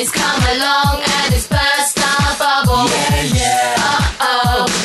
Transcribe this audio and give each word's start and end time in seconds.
He's 0.00 0.10
come 0.10 0.42
along 0.56 1.02
and 1.04 1.34
he's 1.34 1.46
burst 1.46 2.00
our 2.00 2.38
bubble. 2.38 2.88
Yeah, 2.88 3.22
yeah. 3.36 4.16
Uh 4.18 4.64
oh, 4.64 4.79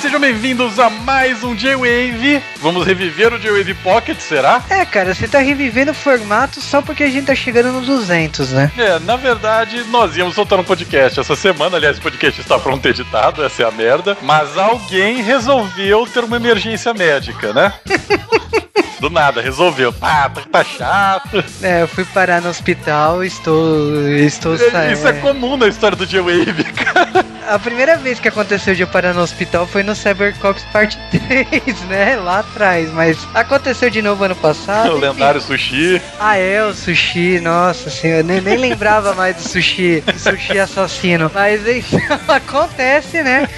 sejam 0.00 0.20
bem-vindos 0.20 0.78
a 0.78 0.88
mais 0.88 1.42
um 1.42 1.54
J-Wave. 1.56 2.40
Vamos 2.60 2.86
reviver 2.86 3.32
o 3.34 3.38
J-Wave 3.38 3.74
Pocket, 3.74 4.18
será? 4.20 4.62
É, 4.70 4.84
cara, 4.84 5.12
você 5.14 5.26
tá 5.26 5.38
revivendo 5.40 5.90
o 5.90 5.94
formato 5.94 6.60
só 6.60 6.80
porque 6.80 7.02
a 7.02 7.10
gente 7.10 7.26
tá 7.26 7.34
chegando 7.34 7.72
no 7.72 7.80
200, 7.80 8.52
né? 8.52 8.70
É, 8.78 8.98
na 9.00 9.16
verdade, 9.16 9.82
nós 9.90 10.16
íamos 10.16 10.34
soltar 10.34 10.58
um 10.58 10.64
podcast 10.64 11.18
essa 11.18 11.34
semana. 11.34 11.76
Aliás, 11.76 11.98
o 11.98 12.00
podcast 12.00 12.40
está 12.40 12.58
pronto 12.58 12.86
editado, 12.86 13.44
essa 13.44 13.62
é 13.64 13.66
a 13.66 13.70
merda. 13.72 14.16
Mas 14.22 14.56
alguém 14.56 15.20
resolveu 15.22 16.06
ter 16.06 16.22
uma 16.22 16.36
emergência 16.36 16.94
médica, 16.94 17.52
né? 17.52 17.72
Do 19.00 19.08
nada, 19.10 19.40
resolveu. 19.40 19.94
Ah, 20.02 20.28
tá, 20.28 20.40
tá 20.50 20.64
chato. 20.64 21.44
É, 21.62 21.82
eu 21.82 21.88
fui 21.88 22.04
parar 22.04 22.40
no 22.42 22.48
hospital, 22.48 23.22
estou. 23.22 24.08
estou 24.10 24.58
sa- 24.58 24.90
Isso 24.92 25.06
é 25.06 25.12
comum 25.12 25.56
na 25.56 25.68
história 25.68 25.96
do 25.96 26.04
J-Wave, 26.04 26.64
cara. 26.74 27.24
A 27.48 27.58
primeira 27.58 27.96
vez 27.96 28.20
que 28.20 28.28
aconteceu 28.28 28.74
de 28.74 28.82
eu 28.82 28.86
parar 28.86 29.14
no 29.14 29.22
hospital 29.22 29.66
foi 29.66 29.82
no 29.82 29.94
Cybercops 29.94 30.62
Parte 30.70 30.98
3, 31.10 31.80
né? 31.88 32.16
Lá 32.16 32.40
atrás. 32.40 32.90
Mas 32.92 33.16
aconteceu 33.32 33.88
de 33.88 34.02
novo 34.02 34.22
ano 34.24 34.36
passado. 34.36 34.92
O 34.98 35.00
lendário 35.00 35.40
sushi. 35.40 36.00
Ah, 36.20 36.36
é, 36.36 36.62
o 36.62 36.74
sushi, 36.74 37.40
nossa 37.40 37.88
senhora, 37.88 38.22
nem, 38.22 38.40
nem 38.40 38.56
lembrava 38.56 39.14
mais 39.14 39.36
do 39.36 39.42
sushi, 39.42 40.02
do 40.02 40.18
sushi 40.18 40.58
assassino. 40.58 41.30
Mas 41.32 41.66
enfim, 41.66 42.00
acontece, 42.28 43.22
né? 43.22 43.48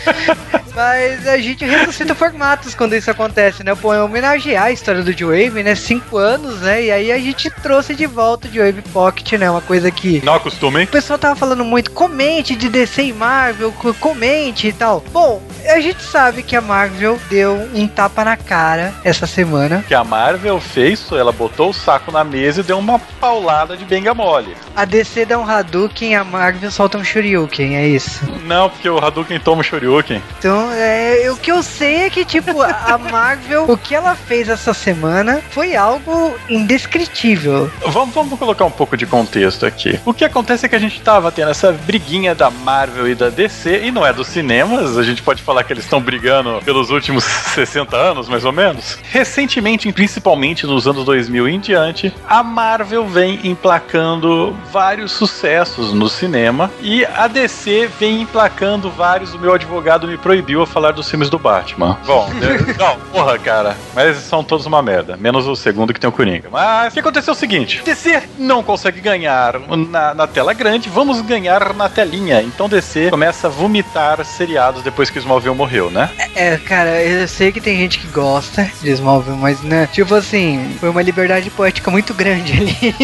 Mas 0.81 1.29
a 1.29 1.37
gente 1.37 1.63
ressuscita 1.63 2.15
formatos 2.15 2.75
quando 2.75 2.95
isso 2.97 3.11
acontece, 3.11 3.63
né? 3.63 3.75
Pô, 3.75 3.93
é 3.93 4.03
homenagear 4.03 4.65
a 4.65 4.73
história 4.73 5.03
do 5.03 5.13
J-Wave, 5.13 5.63
né? 5.63 5.75
Cinco 5.75 6.17
anos, 6.17 6.61
né? 6.63 6.85
E 6.85 6.91
aí 6.91 7.13
a 7.13 7.19
gente 7.19 7.51
trouxe 7.51 7.95
de 7.95 8.07
volta 8.07 8.49
o 8.49 8.51
J-Wave 8.51 8.81
Pocket, 8.91 9.33
né? 9.35 9.51
Uma 9.51 9.61
coisa 9.61 9.91
que 9.91 10.25
Não 10.25 10.35
acostumem. 10.35 10.85
o 10.85 10.89
pessoal 10.89 11.19
tava 11.19 11.37
falando 11.37 11.63
muito, 11.67 11.91
comente 11.91 12.57
de 12.57 12.71
DC 12.71 13.03
e 13.03 13.13
Marvel, 13.13 13.73
co- 13.73 13.93
comente 13.93 14.69
e 14.69 14.73
tal. 14.73 15.05
Bom, 15.13 15.43
a 15.69 15.81
gente 15.81 16.03
sabe 16.03 16.43
que 16.43 16.57
a 16.57 16.63
Marvel 16.63 17.19
deu 17.29 17.69
um 17.75 17.87
tapa 17.87 18.25
na 18.25 18.37
cara 18.39 18.95
essa 19.05 19.27
semana. 19.27 19.85
que 19.87 19.95
a 19.95 20.03
Marvel 20.03 20.59
fez, 20.63 21.13
ela 21.13 21.31
botou 21.31 21.69
o 21.71 21.75
saco 21.75 22.11
na 22.11 22.25
mesa 22.25 22.61
e 22.63 22.65
deu 22.65 22.79
uma 22.79 22.99
paulada 23.21 23.77
de 23.77 23.85
benga 23.85 24.15
mole. 24.15 24.57
A 24.75 24.87
DC 24.87 25.27
dá 25.27 25.39
um 25.39 25.45
Hadouken, 25.49 26.17
a 26.17 26.25
Marvel 26.25 26.71
solta 26.71 26.97
um 26.97 27.05
Shoryuken, 27.05 27.77
é 27.77 27.87
isso. 27.87 28.21
Não, 28.47 28.71
porque 28.71 28.89
o 28.89 28.97
Hadouken 28.99 29.39
toma 29.41 29.61
o 29.61 29.65
Shoryuken. 29.65 30.23
Então, 30.39 30.70
é, 30.73 31.31
o 31.31 31.37
que 31.37 31.51
eu 31.51 31.63
sei 31.63 32.03
é 32.03 32.11
que, 32.11 32.25
tipo, 32.25 32.63
a 32.63 32.99
Marvel, 32.99 33.65
o 33.71 33.77
que 33.77 33.95
ela 33.95 34.15
fez 34.15 34.49
essa 34.49 34.73
semana 34.75 35.43
foi 35.51 35.77
algo 35.77 36.35
indescritível. 36.49 37.71
Vamos, 37.87 38.15
vamos 38.15 38.39
colocar 38.39 38.65
um 38.65 38.71
pouco 38.71 38.97
de 38.97 39.07
contexto 39.07 39.67
aqui. 39.67 39.99
O 40.05 40.15
que 40.15 40.25
acontece 40.25 40.67
é 40.67 40.69
que 40.69 40.77
a 40.77 40.81
gente 40.81 41.01
tava 41.01 41.31
tendo 41.33 41.51
essa 41.51 41.73
briguinha 41.73 42.35
da 42.35 42.51
Marvel 42.51 43.09
e 43.09 43.15
da 43.15 43.29
DC, 43.29 43.83
e 43.85 43.91
não 43.91 44.07
é 44.07 44.13
dos 44.13 44.29
cinemas, 44.29 44.99
a 44.99 45.03
gente 45.03 45.23
pode 45.23 45.43
falar 45.43 45.65
que 45.65 45.73
eles 45.73 45.85
estão 45.85 46.01
brigando 46.01 46.61
pelos 46.65 46.91
últimos 46.91 47.25
60 47.55 47.97
anos, 47.97 48.29
mais 48.29 48.45
ou 48.45 48.53
menos. 48.53 48.99
Recentemente, 49.11 49.91
principalmente 49.93 50.67
nos 50.67 50.87
anos 50.87 51.05
2000 51.05 51.49
em 51.49 51.61
diante, 51.61 52.15
a 52.29 52.43
Marvel 52.43 53.07
vem 53.07 53.41
emplacando 53.45 54.57
vários 54.73 55.13
sucessos 55.13 55.93
no 55.93 56.09
cinema, 56.09 56.71
e 56.81 57.05
a 57.05 57.27
DC 57.27 57.89
vem 57.99 58.23
emplacando 58.23 58.91
vários. 58.91 59.35
O 59.35 59.39
meu 59.39 59.55
advogado 59.55 60.07
me 60.07 60.17
proibiu 60.17 60.50
a 60.59 60.67
falar 60.67 60.93
dos 60.93 61.09
filmes 61.09 61.31
do 61.31 61.39
Batman. 61.39 61.99
Bom, 62.07 62.29
né, 62.35 62.75
não, 62.79 62.99
porra, 63.13 63.39
cara, 63.39 63.77
mas 63.95 64.17
são 64.19 64.43
todos 64.43 64.67
uma 64.67 64.83
merda, 64.83 65.17
menos 65.17 65.47
o 65.47 65.55
segundo 65.55 65.93
que 65.93 66.01
tem 66.01 66.09
o 66.09 66.13
Coringa. 66.13 66.49
Mas 66.51 66.93
o 66.93 66.95
que 66.95 67.01
aconteceu 67.01 67.33
é 67.33 67.37
o 67.37 67.39
seguinte: 67.39 67.83
DC 67.85 68.23
não 68.39 68.63
consegue 68.63 69.01
ganhar 69.01 69.59
na, 69.59 70.15
na 70.15 70.27
tela 70.27 70.53
grande, 70.53 70.89
vamos 70.89 71.21
ganhar 71.21 71.75
na 71.75 71.89
telinha. 71.89 72.43
Então 72.43 72.69
DC 72.69 73.11
começa 73.11 73.47
a 73.47 73.51
vomitar 73.51 74.25
seriados 74.25 74.83
depois 74.83 75.11
que 75.11 75.19
o 75.19 75.21
Smallville 75.21 75.55
morreu, 75.55 75.91
né? 75.91 76.11
É, 76.35 76.57
cara, 76.57 77.03
eu 77.03 77.27
sei 77.29 77.53
que 77.53 77.61
tem 77.61 77.77
gente 77.77 77.99
que 77.99 78.07
gosta 78.09 78.71
de 78.83 78.91
Smallville, 78.91 79.37
mas, 79.37 79.61
né, 79.63 79.89
tipo 79.93 80.15
assim, 80.15 80.77
foi 80.79 80.89
uma 80.89 81.03
liberdade 81.03 81.51
poética 81.51 81.91
muito 81.91 82.15
grande 82.15 82.53
ali. 82.53 82.95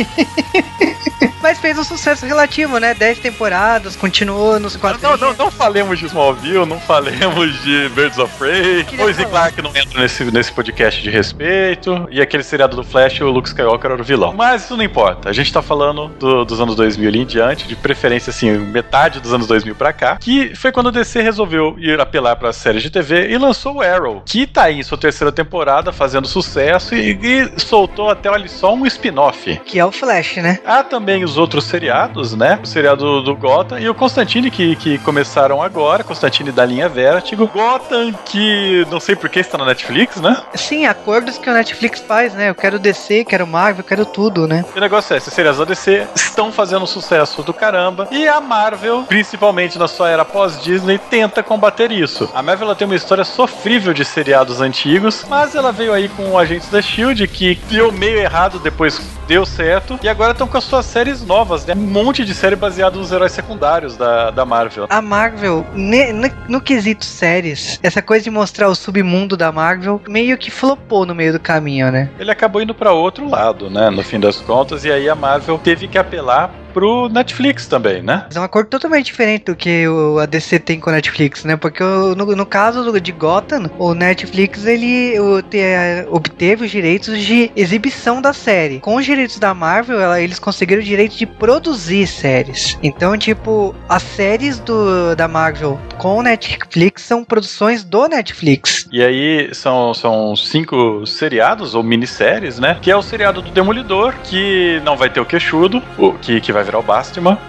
mas 1.46 1.60
fez 1.60 1.78
um 1.78 1.84
sucesso 1.84 2.26
relativo, 2.26 2.78
né? 2.78 2.92
10 2.92 3.20
temporadas, 3.20 3.94
continuou 3.94 4.58
nos 4.58 4.74
Não, 4.74 4.80
quadrinhos. 4.80 5.20
não, 5.20 5.32
não 5.34 5.48
falemos 5.48 5.96
de 5.96 6.06
Smallville, 6.06 6.66
não 6.66 6.80
falemos 6.80 7.62
de 7.62 7.88
Birds 7.90 8.18
of 8.18 8.34
Prey. 8.36 8.84
Lois 8.98 9.16
e. 9.16 9.24
Clark 9.24 9.62
não 9.62 9.70
entra 9.70 10.00
nesse, 10.00 10.24
nesse 10.24 10.50
podcast 10.50 11.00
de 11.00 11.08
respeito. 11.08 12.08
E 12.10 12.20
aquele 12.20 12.42
seriado 12.42 12.74
do 12.74 12.82
Flash, 12.82 13.20
o 13.20 13.26
Luke 13.30 13.46
Skywalker 13.48 13.92
era 13.92 14.00
o 14.02 14.04
vilão. 14.04 14.32
Mas 14.32 14.64
isso 14.64 14.76
não 14.76 14.82
importa. 14.82 15.28
A 15.30 15.32
gente 15.32 15.52
tá 15.52 15.62
falando 15.62 16.08
do- 16.18 16.44
dos 16.44 16.60
anos 16.60 16.74
2000 16.74 17.08
ali 17.08 17.20
em 17.20 17.24
diante, 17.26 17.68
de 17.68 17.76
preferência, 17.76 18.30
assim, 18.30 18.50
metade 18.58 19.20
dos 19.20 19.32
anos 19.32 19.46
2000 19.46 19.76
pra 19.76 19.92
cá. 19.92 20.16
Que 20.20 20.52
foi 20.56 20.72
quando 20.72 20.88
o 20.88 20.92
DC 20.92 21.22
resolveu 21.22 21.76
ir 21.78 22.00
apelar 22.00 22.34
pra 22.34 22.52
séries 22.52 22.82
de 22.82 22.90
TV 22.90 23.28
e 23.28 23.38
lançou 23.38 23.76
o 23.76 23.82
Arrow, 23.82 24.20
que 24.26 24.48
tá 24.48 24.64
aí 24.64 24.80
em 24.80 24.82
sua 24.82 24.98
terceira 24.98 25.30
temporada, 25.30 25.92
fazendo 25.92 26.26
sucesso 26.26 26.92
e, 26.96 27.16
e 27.22 27.60
soltou 27.60 28.10
até, 28.10 28.28
olha 28.28 28.48
só, 28.48 28.74
um 28.74 28.84
spin-off. 28.86 29.60
Que 29.64 29.78
é 29.78 29.84
o 29.84 29.92
Flash, 29.92 30.36
né? 30.38 30.58
Há 30.66 30.82
também 30.82 31.22
os 31.24 31.35
outros 31.36 31.64
seriados, 31.64 32.34
né? 32.34 32.58
O 32.62 32.66
seriado 32.66 33.22
do 33.22 33.34
Gotham 33.34 33.78
e 33.78 33.88
o 33.88 33.94
Constantine, 33.94 34.50
que, 34.50 34.76
que 34.76 34.98
começaram 34.98 35.62
agora. 35.62 36.04
Constantine 36.04 36.52
da 36.52 36.64
linha 36.64 36.88
Vertigo. 36.88 37.46
Gotham, 37.46 38.12
que 38.24 38.86
não 38.90 39.00
sei 39.00 39.16
por 39.16 39.28
que 39.28 39.40
está 39.40 39.58
na 39.58 39.64
Netflix, 39.64 40.20
né? 40.20 40.36
Sim, 40.54 40.86
acordos 40.86 41.38
que 41.38 41.48
o 41.48 41.52
Netflix 41.52 42.00
faz, 42.00 42.34
né? 42.34 42.50
Eu 42.50 42.54
quero 42.54 42.78
DC, 42.78 43.24
quero 43.24 43.46
Marvel, 43.46 43.84
quero 43.84 44.04
tudo, 44.04 44.46
né? 44.46 44.64
E 44.74 44.78
o 44.78 44.80
negócio 44.80 45.14
é, 45.14 45.16
esses 45.16 45.32
seriados 45.32 45.58
da 45.58 45.64
DC 45.64 46.06
estão 46.14 46.52
fazendo 46.52 46.86
sucesso 46.86 47.42
do 47.42 47.52
caramba. 47.52 48.08
E 48.10 48.26
a 48.28 48.40
Marvel, 48.40 49.04
principalmente 49.04 49.78
na 49.78 49.88
sua 49.88 50.10
era 50.10 50.24
pós-Disney, 50.24 50.98
tenta 50.98 51.42
combater 51.42 51.90
isso. 51.90 52.30
A 52.34 52.42
Marvel 52.42 52.74
tem 52.74 52.86
uma 52.86 52.96
história 52.96 53.24
sofrível 53.24 53.92
de 53.92 54.04
seriados 54.04 54.60
antigos, 54.60 55.24
mas 55.28 55.54
ela 55.54 55.72
veio 55.72 55.92
aí 55.92 56.08
com 56.08 56.30
o 56.30 56.38
Agentes 56.38 56.68
da 56.68 56.78
S.H.I.E.L.D., 56.78 57.26
que 57.26 57.54
deu 57.68 57.92
meio 57.92 58.18
errado, 58.18 58.58
depois 58.58 59.00
deu 59.26 59.44
certo. 59.44 59.98
E 60.02 60.08
agora 60.08 60.32
estão 60.32 60.46
com 60.46 60.56
as 60.56 60.64
suas 60.64 60.86
séries 60.86 61.22
novas, 61.26 61.66
né? 61.66 61.74
Um 61.76 61.80
monte 61.80 62.24
de 62.24 62.34
série 62.34 62.56
baseada 62.56 62.96
nos 62.96 63.10
heróis 63.12 63.32
secundários 63.32 63.96
da, 63.96 64.30
da 64.30 64.44
Marvel. 64.46 64.86
A 64.88 65.02
Marvel, 65.02 65.66
ne- 65.74 66.12
ne- 66.12 66.32
no 66.48 66.60
quesito 66.60 67.04
séries, 67.04 67.78
essa 67.82 68.00
coisa 68.00 68.24
de 68.24 68.30
mostrar 68.30 68.68
o 68.68 68.74
submundo 68.74 69.36
da 69.36 69.50
Marvel 69.52 70.00
meio 70.08 70.38
que 70.38 70.50
flopou 70.50 71.04
no 71.04 71.14
meio 71.14 71.32
do 71.32 71.40
caminho, 71.40 71.90
né? 71.90 72.08
Ele 72.18 72.30
acabou 72.30 72.62
indo 72.62 72.74
pra 72.74 72.92
outro 72.92 73.28
lado, 73.28 73.68
né? 73.68 73.90
No 73.90 74.02
fim 74.02 74.20
das 74.20 74.36
contas, 74.40 74.84
e 74.84 74.90
aí 74.92 75.08
a 75.08 75.14
Marvel 75.14 75.58
teve 75.58 75.88
que 75.88 75.98
apelar 75.98 76.50
pro 76.76 77.08
Netflix 77.08 77.66
também, 77.66 78.02
né? 78.02 78.26
É 78.34 78.38
um 78.38 78.42
acordo 78.42 78.68
totalmente 78.68 79.06
diferente 79.06 79.46
do 79.46 79.56
que 79.56 79.88
o, 79.88 80.18
a 80.18 80.26
DC 80.26 80.58
tem 80.58 80.78
com 80.78 80.90
a 80.90 80.92
Netflix, 80.92 81.42
né? 81.42 81.56
Porque 81.56 81.82
o- 81.82 82.14
no, 82.14 82.26
no 82.36 82.44
caso 82.44 83.00
de 83.00 83.12
Gotham, 83.12 83.70
o 83.78 83.94
Netflix 83.94 84.66
ele 84.66 85.18
o, 85.18 85.40
te- 85.40 85.56
é, 85.58 86.06
obteve 86.10 86.66
os 86.66 86.70
direitos 86.70 87.18
de 87.24 87.50
exibição 87.56 88.20
da 88.20 88.34
série. 88.34 88.78
Com 88.80 88.96
os 88.96 89.06
direitos 89.06 89.38
da 89.38 89.54
Marvel, 89.54 89.98
ela- 89.98 90.20
eles 90.20 90.38
conseguiram 90.38 90.82
o 90.82 90.84
direito 90.84 91.16
de 91.16 91.24
produzir 91.24 92.06
séries. 92.06 92.78
Então, 92.82 93.16
tipo, 93.16 93.74
as 93.88 94.02
séries 94.02 94.58
do, 94.58 95.16
da 95.16 95.26
Marvel 95.26 95.80
com 95.96 96.18
o 96.18 96.22
Netflix 96.22 97.00
são 97.04 97.24
produções 97.24 97.82
do 97.84 98.06
Netflix. 98.06 98.86
E 98.92 99.02
aí 99.02 99.48
são, 99.54 99.94
são 99.94 100.36
cinco 100.36 101.06
seriados 101.06 101.74
ou 101.74 101.82
minisséries, 101.82 102.58
né? 102.58 102.76
Que 102.82 102.90
é 102.90 102.96
o 102.96 103.00
seriado 103.00 103.40
do 103.40 103.50
Demolidor, 103.50 104.12
que 104.24 104.78
não 104.84 104.94
vai 104.94 105.08
ter 105.08 105.20
o 105.20 105.24
queixudo, 105.24 105.82
o, 105.96 106.12
que, 106.12 106.38
que 106.38 106.52
vai 106.52 106.65
virar 106.66 106.80
o. 106.80 106.86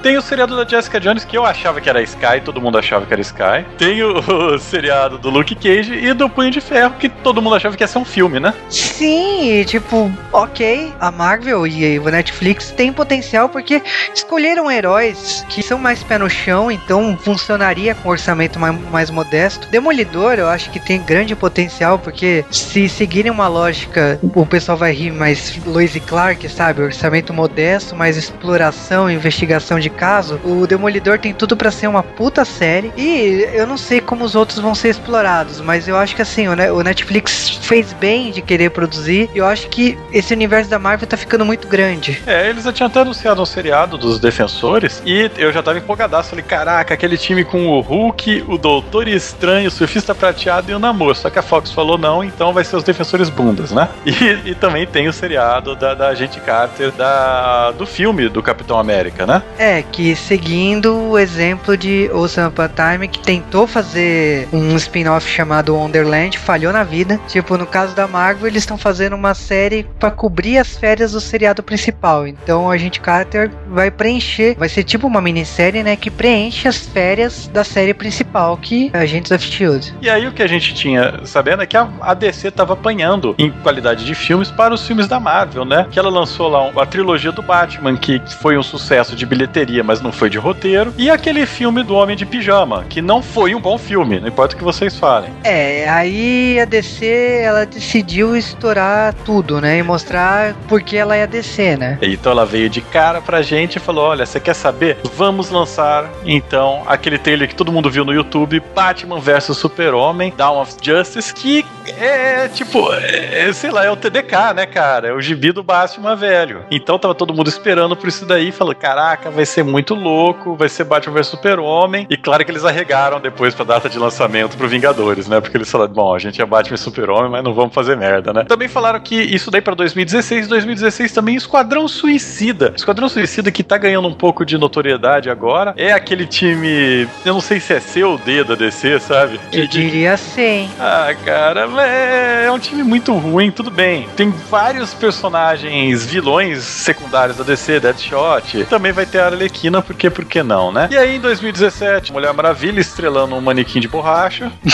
Tem 0.01 0.17
o 0.17 0.21
seriado 0.21 0.55
da 0.55 0.67
Jessica 0.67 0.99
Jones, 0.99 1.25
que 1.25 1.37
eu 1.37 1.45
achava 1.45 1.81
que 1.81 1.89
era 1.89 2.01
Sky, 2.01 2.41
todo 2.43 2.61
mundo 2.61 2.77
achava 2.77 3.05
que 3.05 3.13
era 3.13 3.21
Sky. 3.21 3.65
Tem 3.77 4.01
o, 4.03 4.19
o 4.53 4.59
seriado 4.59 5.17
do 5.17 5.29
Luke 5.29 5.55
Cage 5.55 5.93
e 5.93 6.13
do 6.13 6.29
Punho 6.29 6.51
de 6.51 6.61
Ferro, 6.61 6.95
que 6.99 7.09
todo 7.09 7.41
mundo 7.41 7.55
achava 7.55 7.75
que 7.75 7.83
ia 7.83 7.87
ser 7.87 7.97
um 7.97 8.05
filme, 8.05 8.39
né? 8.39 8.53
Sim, 8.69 9.63
tipo, 9.65 10.11
ok, 10.31 10.93
a 10.99 11.11
Marvel 11.11 11.65
e 11.65 11.99
o 11.99 12.05
Netflix 12.05 12.71
têm 12.71 12.93
potencial 12.93 13.49
porque 13.49 13.81
escolheram 14.13 14.69
heróis 14.69 15.45
que 15.49 15.63
são 15.63 15.77
mais 15.77 16.03
pé 16.03 16.17
no 16.17 16.29
chão, 16.29 16.71
então 16.71 17.17
funcionaria 17.17 17.95
com 17.95 18.09
orçamento 18.09 18.59
mais, 18.59 18.79
mais 18.91 19.09
modesto. 19.09 19.67
Demolidor, 19.69 20.33
eu 20.33 20.47
acho 20.47 20.69
que 20.69 20.79
tem 20.79 21.01
grande 21.01 21.35
potencial 21.35 21.97
porque 21.97 22.45
se 22.51 22.87
seguirem 22.87 23.31
uma 23.31 23.47
lógica, 23.47 24.19
o 24.35 24.45
pessoal 24.45 24.77
vai 24.77 24.93
rir 24.93 25.11
mais 25.11 25.59
Lois 25.65 25.95
e 25.95 25.99
Clark, 25.99 26.47
sabe? 26.49 26.81
Orçamento 26.81 27.33
modesto, 27.33 27.95
mais 27.95 28.17
exploração 28.17 29.06
ação, 29.07 29.12
investigação 29.12 29.80
de 29.80 29.89
caso, 29.89 30.39
o 30.44 30.68
Demolidor 30.68 31.19
tem 31.19 31.33
tudo 31.33 31.56
pra 31.56 31.71
ser 31.71 31.88
uma 31.88 32.04
puta 32.04 32.44
série. 32.44 32.92
E 32.98 33.48
eu 33.54 33.65
não 33.65 33.77
sei 33.77 34.01
como 34.01 34.24
os 34.24 34.36
outros 34.36 34.59
vão 34.59 34.75
ser 34.75 34.89
explorados, 34.89 35.62
mas 35.62 35.88
eu 35.88 35.98
acho 35.98 36.15
que 36.15 36.21
assim, 36.21 36.48
o 36.48 36.83
Netflix 36.83 37.50
fez 37.62 37.94
bem 37.94 38.31
de 38.31 38.42
querer 38.42 38.71
produzir. 38.71 39.30
E 39.33 39.38
eu 39.38 39.45
acho 39.45 39.68
que 39.69 39.98
esse 40.12 40.33
universo 40.33 40.69
da 40.69 40.80
Marvel 40.80 41.07
tá 41.07 41.18
ficando 41.18 41.45
muito 41.45 41.68
grande. 41.68 42.21
É, 42.25 42.50
eles 42.50 42.63
já 42.63 42.74
tinham 42.74 42.88
até 42.88 43.01
anunciado 43.01 43.42
um 43.42 43.45
seriado 43.45 43.98
dos 43.98 44.19
Defensores 44.19 45.01
e 45.06 45.30
eu 45.38 45.51
já 45.51 45.63
tava 45.63 45.77
empolgadaço. 45.77 46.30
Falei, 46.30 46.44
caraca, 46.44 46.94
aquele 46.94 47.18
time 47.18 47.44
com 47.44 47.68
o 47.68 47.80
Hulk, 47.80 48.45
o 48.48 48.57
Doutor 48.57 49.07
Estranho, 49.07 49.68
o 49.68 49.71
Surfista 49.71 50.13
Prateado 50.13 50.71
e 50.71 50.74
o 50.74 50.80
Namor. 50.80 51.15
Só 51.15 51.30
que 51.30 51.39
a 51.39 51.42
Fox 51.42 51.71
falou 51.71 51.98
não, 51.98 52.24
então 52.24 52.54
vai 52.54 52.63
ser 52.63 52.75
os 52.75 52.83
Defensores 52.83 53.30
Bundas, 53.30 53.71
né? 53.71 53.88
E, 54.18 54.51
e 54.51 54.56
também 54.56 54.88
tem 54.88 55.07
o 55.07 55.13
seriado 55.13 55.75
da, 55.75 55.94
da 55.94 56.07
Agente 56.07 56.39
Carter 56.39 56.92
da, 56.92 57.71
do 57.71 57.86
filme 57.86 58.27
do 58.30 58.42
Capitão 58.42 58.80
América, 58.80 58.86
né? 58.87 59.43
É, 59.59 59.81
que 59.83 60.15
seguindo 60.15 60.95
o 61.09 61.19
exemplo 61.19 61.75
de 61.75 62.09
Ocean 62.13 62.47
Upon 62.47 62.69
Time, 62.69 63.07
que 63.07 63.19
tentou 63.19 63.67
fazer 63.67 64.47
um 64.53 64.75
spin-off 64.77 65.27
chamado 65.29 65.75
Wonderland, 65.75 66.37
falhou 66.37 66.71
na 66.71 66.83
vida. 66.83 67.19
Tipo, 67.27 67.57
no 67.57 67.65
caso 67.65 67.93
da 67.95 68.07
Marvel, 68.07 68.47
eles 68.47 68.63
estão 68.63 68.77
fazendo 68.77 69.15
uma 69.15 69.33
série 69.33 69.85
pra 69.99 70.09
cobrir 70.09 70.57
as 70.57 70.77
férias 70.77 71.11
do 71.11 71.19
seriado 71.19 71.61
principal. 71.61 72.25
Então 72.25 72.71
a 72.71 72.77
gente 72.77 72.99
Carter 72.99 73.51
vai 73.67 73.91
preencher, 73.91 74.55
vai 74.57 74.69
ser 74.69 74.83
tipo 74.83 75.05
uma 75.05 75.21
minissérie, 75.21 75.83
né, 75.83 75.95
que 75.95 76.09
preenche 76.09 76.67
as 76.67 76.87
férias 76.87 77.47
da 77.47 77.63
série 77.63 77.93
principal, 77.93 78.55
que 78.57 78.89
é 78.93 78.99
Agents 78.99 79.31
of 79.31 79.43
Shield. 79.43 79.93
E 80.01 80.09
aí 80.09 80.27
o 80.27 80.31
que 80.31 80.41
a 80.41 80.47
gente 80.47 80.73
tinha 80.73 81.21
sabendo 81.25 81.61
é 81.61 81.65
que 81.65 81.75
a, 81.75 82.13
DC 82.13 82.51
tava 82.51 82.73
apanhando 82.73 83.35
em 83.37 83.51
qualidade 83.51 84.05
de 84.05 84.15
filmes 84.15 84.49
para 84.49 84.73
os 84.73 84.85
filmes 84.87 85.07
da 85.07 85.19
Marvel, 85.19 85.65
né? 85.65 85.87
Que 85.91 85.99
ela 85.99 86.09
lançou 86.09 86.47
lá 86.47 86.71
a 86.81 86.85
trilogia 86.85 87.31
do 87.31 87.41
Batman, 87.41 87.95
que 87.97 88.21
foi 88.41 88.57
um 88.57 88.63
sucesso 88.63 88.76
de 89.15 89.25
bilheteria, 89.25 89.83
mas 89.83 90.01
não 90.01 90.12
foi 90.12 90.29
de 90.29 90.38
roteiro, 90.38 90.94
e 90.97 91.09
aquele 91.09 91.45
filme 91.45 91.83
do 91.83 91.95
Homem 91.95 92.15
de 92.15 92.25
Pijama, 92.25 92.85
que 92.89 93.01
não 93.01 93.21
foi 93.21 93.53
um 93.53 93.59
bom 93.59 93.77
filme, 93.77 94.19
não 94.19 94.27
importa 94.27 94.56
o 94.56 94.57
que 94.57 94.63
vocês 94.63 94.97
falem. 94.97 95.31
É, 95.44 95.88
aí 95.89 96.59
a 96.59 96.65
DC 96.65 97.41
ela 97.44 97.65
decidiu 97.65 98.35
estourar 98.35 99.13
tudo, 99.25 99.59
né, 99.62 99.77
e 99.79 99.83
mostrar 99.83 100.56
porque 100.68 100.97
ela 100.97 101.15
é 101.15 101.24
a 101.24 101.25
DC, 101.25 101.77
né? 101.77 101.97
Então 102.01 102.31
ela 102.31 102.45
veio 102.45 102.69
de 102.69 102.81
cara 102.81 103.21
pra 103.21 103.41
gente 103.41 103.77
e 103.77 103.79
falou: 103.79 104.06
Olha, 104.06 104.25
você 104.25 104.39
quer 104.39 104.53
saber? 104.53 104.97
Vamos 105.15 105.50
lançar 105.50 106.09
então 106.25 106.83
aquele 106.88 107.18
trailer 107.18 107.47
que 107.47 107.56
todo 107.56 107.71
mundo 107.71 107.89
viu 107.89 108.06
no 108.06 108.13
YouTube: 108.13 108.62
Batman 108.75 109.19
vs 109.19 109.57
Super-Homem, 109.57 110.33
Dawn 110.35 110.62
of 110.62 110.73
Justice, 110.81 111.33
que 111.33 111.65
é 111.97 112.47
tipo, 112.50 112.91
é, 112.94 113.51
sei 113.53 113.71
lá, 113.71 113.85
é 113.85 113.91
o 113.91 113.95
TDK, 113.95 114.53
né, 114.56 114.65
cara? 114.65 115.09
É 115.09 115.13
o 115.13 115.21
gibi 115.21 115.51
do 115.51 115.63
Batman 115.63 116.15
velho. 116.15 116.65
Então 116.69 117.00
tava 117.00 117.15
todo 117.15 117.33
mundo 117.33 117.50
esperando 117.50 117.95
por 117.95 118.07
isso 118.07 118.25
daí, 118.25 118.51
falou: 118.67 118.75
Caraca, 118.75 119.31
vai 119.31 119.45
ser 119.45 119.63
muito 119.63 119.93
louco, 119.93 120.55
vai 120.55 120.69
ser 120.69 120.83
Batman 120.83 121.13
vs 121.13 121.27
Super-Homem. 121.27 122.07
E 122.09 122.17
claro 122.17 122.43
que 122.43 122.51
eles 122.51 122.65
arregaram 122.65 123.19
depois 123.19 123.53
pra 123.53 123.63
data 123.63 123.89
de 123.89 123.97
lançamento 123.97 124.57
pro 124.57 124.67
Vingadores, 124.67 125.27
né? 125.27 125.39
Porque 125.39 125.57
eles 125.57 125.71
falaram: 125.71 125.93
Bom, 125.93 126.13
a 126.13 126.19
gente 126.19 126.41
é 126.41 126.45
Batman 126.45 126.75
e 126.75 126.77
Super-Homem, 126.77 127.31
mas 127.31 127.43
não 127.43 127.53
vamos 127.53 127.73
fazer 127.73 127.95
merda, 127.95 128.33
né? 128.33 128.43
Também 128.43 128.67
falaram 128.67 128.99
que 128.99 129.15
isso 129.15 129.49
daí 129.49 129.61
pra 129.61 129.75
2016, 129.75 130.47
2016 130.47 131.11
também 131.11 131.35
Esquadrão 131.35 131.87
Suicida. 131.87 132.73
Esquadrão 132.75 133.07
Suicida 133.07 133.51
que 133.51 133.63
tá 133.63 133.77
ganhando 133.77 134.07
um 134.07 134.13
pouco 134.13 134.45
de 134.45 134.57
notoriedade 134.57 135.29
agora. 135.29 135.73
É 135.77 135.91
aquele 135.91 136.25
time, 136.25 137.07
eu 137.25 137.33
não 137.33 137.41
sei 137.41 137.59
se 137.59 137.73
é 137.73 137.79
C 137.79 138.03
ou 138.03 138.17
D 138.17 138.43
da 138.43 138.55
DC, 138.55 138.99
sabe? 138.99 139.39
Eu 139.51 139.67
diria 139.67 140.17
sim. 140.17 140.69
Ah, 140.79 141.13
cara, 141.23 141.67
é, 141.81 142.45
é 142.45 142.51
um 142.51 142.59
time 142.59 142.83
muito 142.83 143.13
ruim, 143.13 143.51
tudo 143.51 143.71
bem. 143.71 144.07
Tem 144.15 144.29
vários 144.49 144.93
personagens 144.93 146.05
vilões 146.05 146.63
secundários 146.63 147.37
da 147.37 147.43
DC, 147.43 147.79
Deadshot. 147.79 148.56
Também 148.65 148.92
vai 148.92 149.06
ter 149.06 149.19
a 149.19 149.27
Arlequina, 149.27 149.81
porque 149.81 150.09
por 150.09 150.25
que 150.25 150.44
não, 150.44 150.71
né? 150.71 150.88
E 150.92 150.98
aí 150.98 151.18
em 151.18 151.19
2017, 151.19 152.12
Mulher 152.12 152.33
Maravilha 152.33 152.80
estrelando 152.80 153.36
um 153.36 153.42
manequim 153.42 153.80
de 153.80 153.88
borracha. 153.88 154.51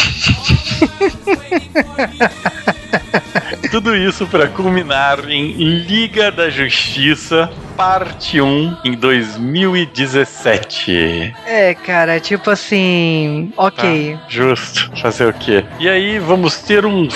Tudo 3.72 3.96
isso 3.96 4.28
para 4.28 4.48
culminar 4.48 5.30
em 5.30 5.80
Liga 5.80 6.32
da 6.32 6.50
Justiça, 6.50 7.50
parte 7.76 8.40
1, 8.40 8.78
em 8.86 8.94
2017. 8.94 11.34
É, 11.46 11.74
cara, 11.74 12.20
tipo 12.20 12.52
assim, 12.52 13.52
ok. 13.58 14.16
Ah, 14.16 14.20
justo. 14.30 14.92
Fazer 15.02 15.28
o 15.28 15.34
quê? 15.34 15.66
E 15.80 15.90
aí 15.90 16.20
vamos 16.20 16.58
ter 16.58 16.86
um 16.86 17.08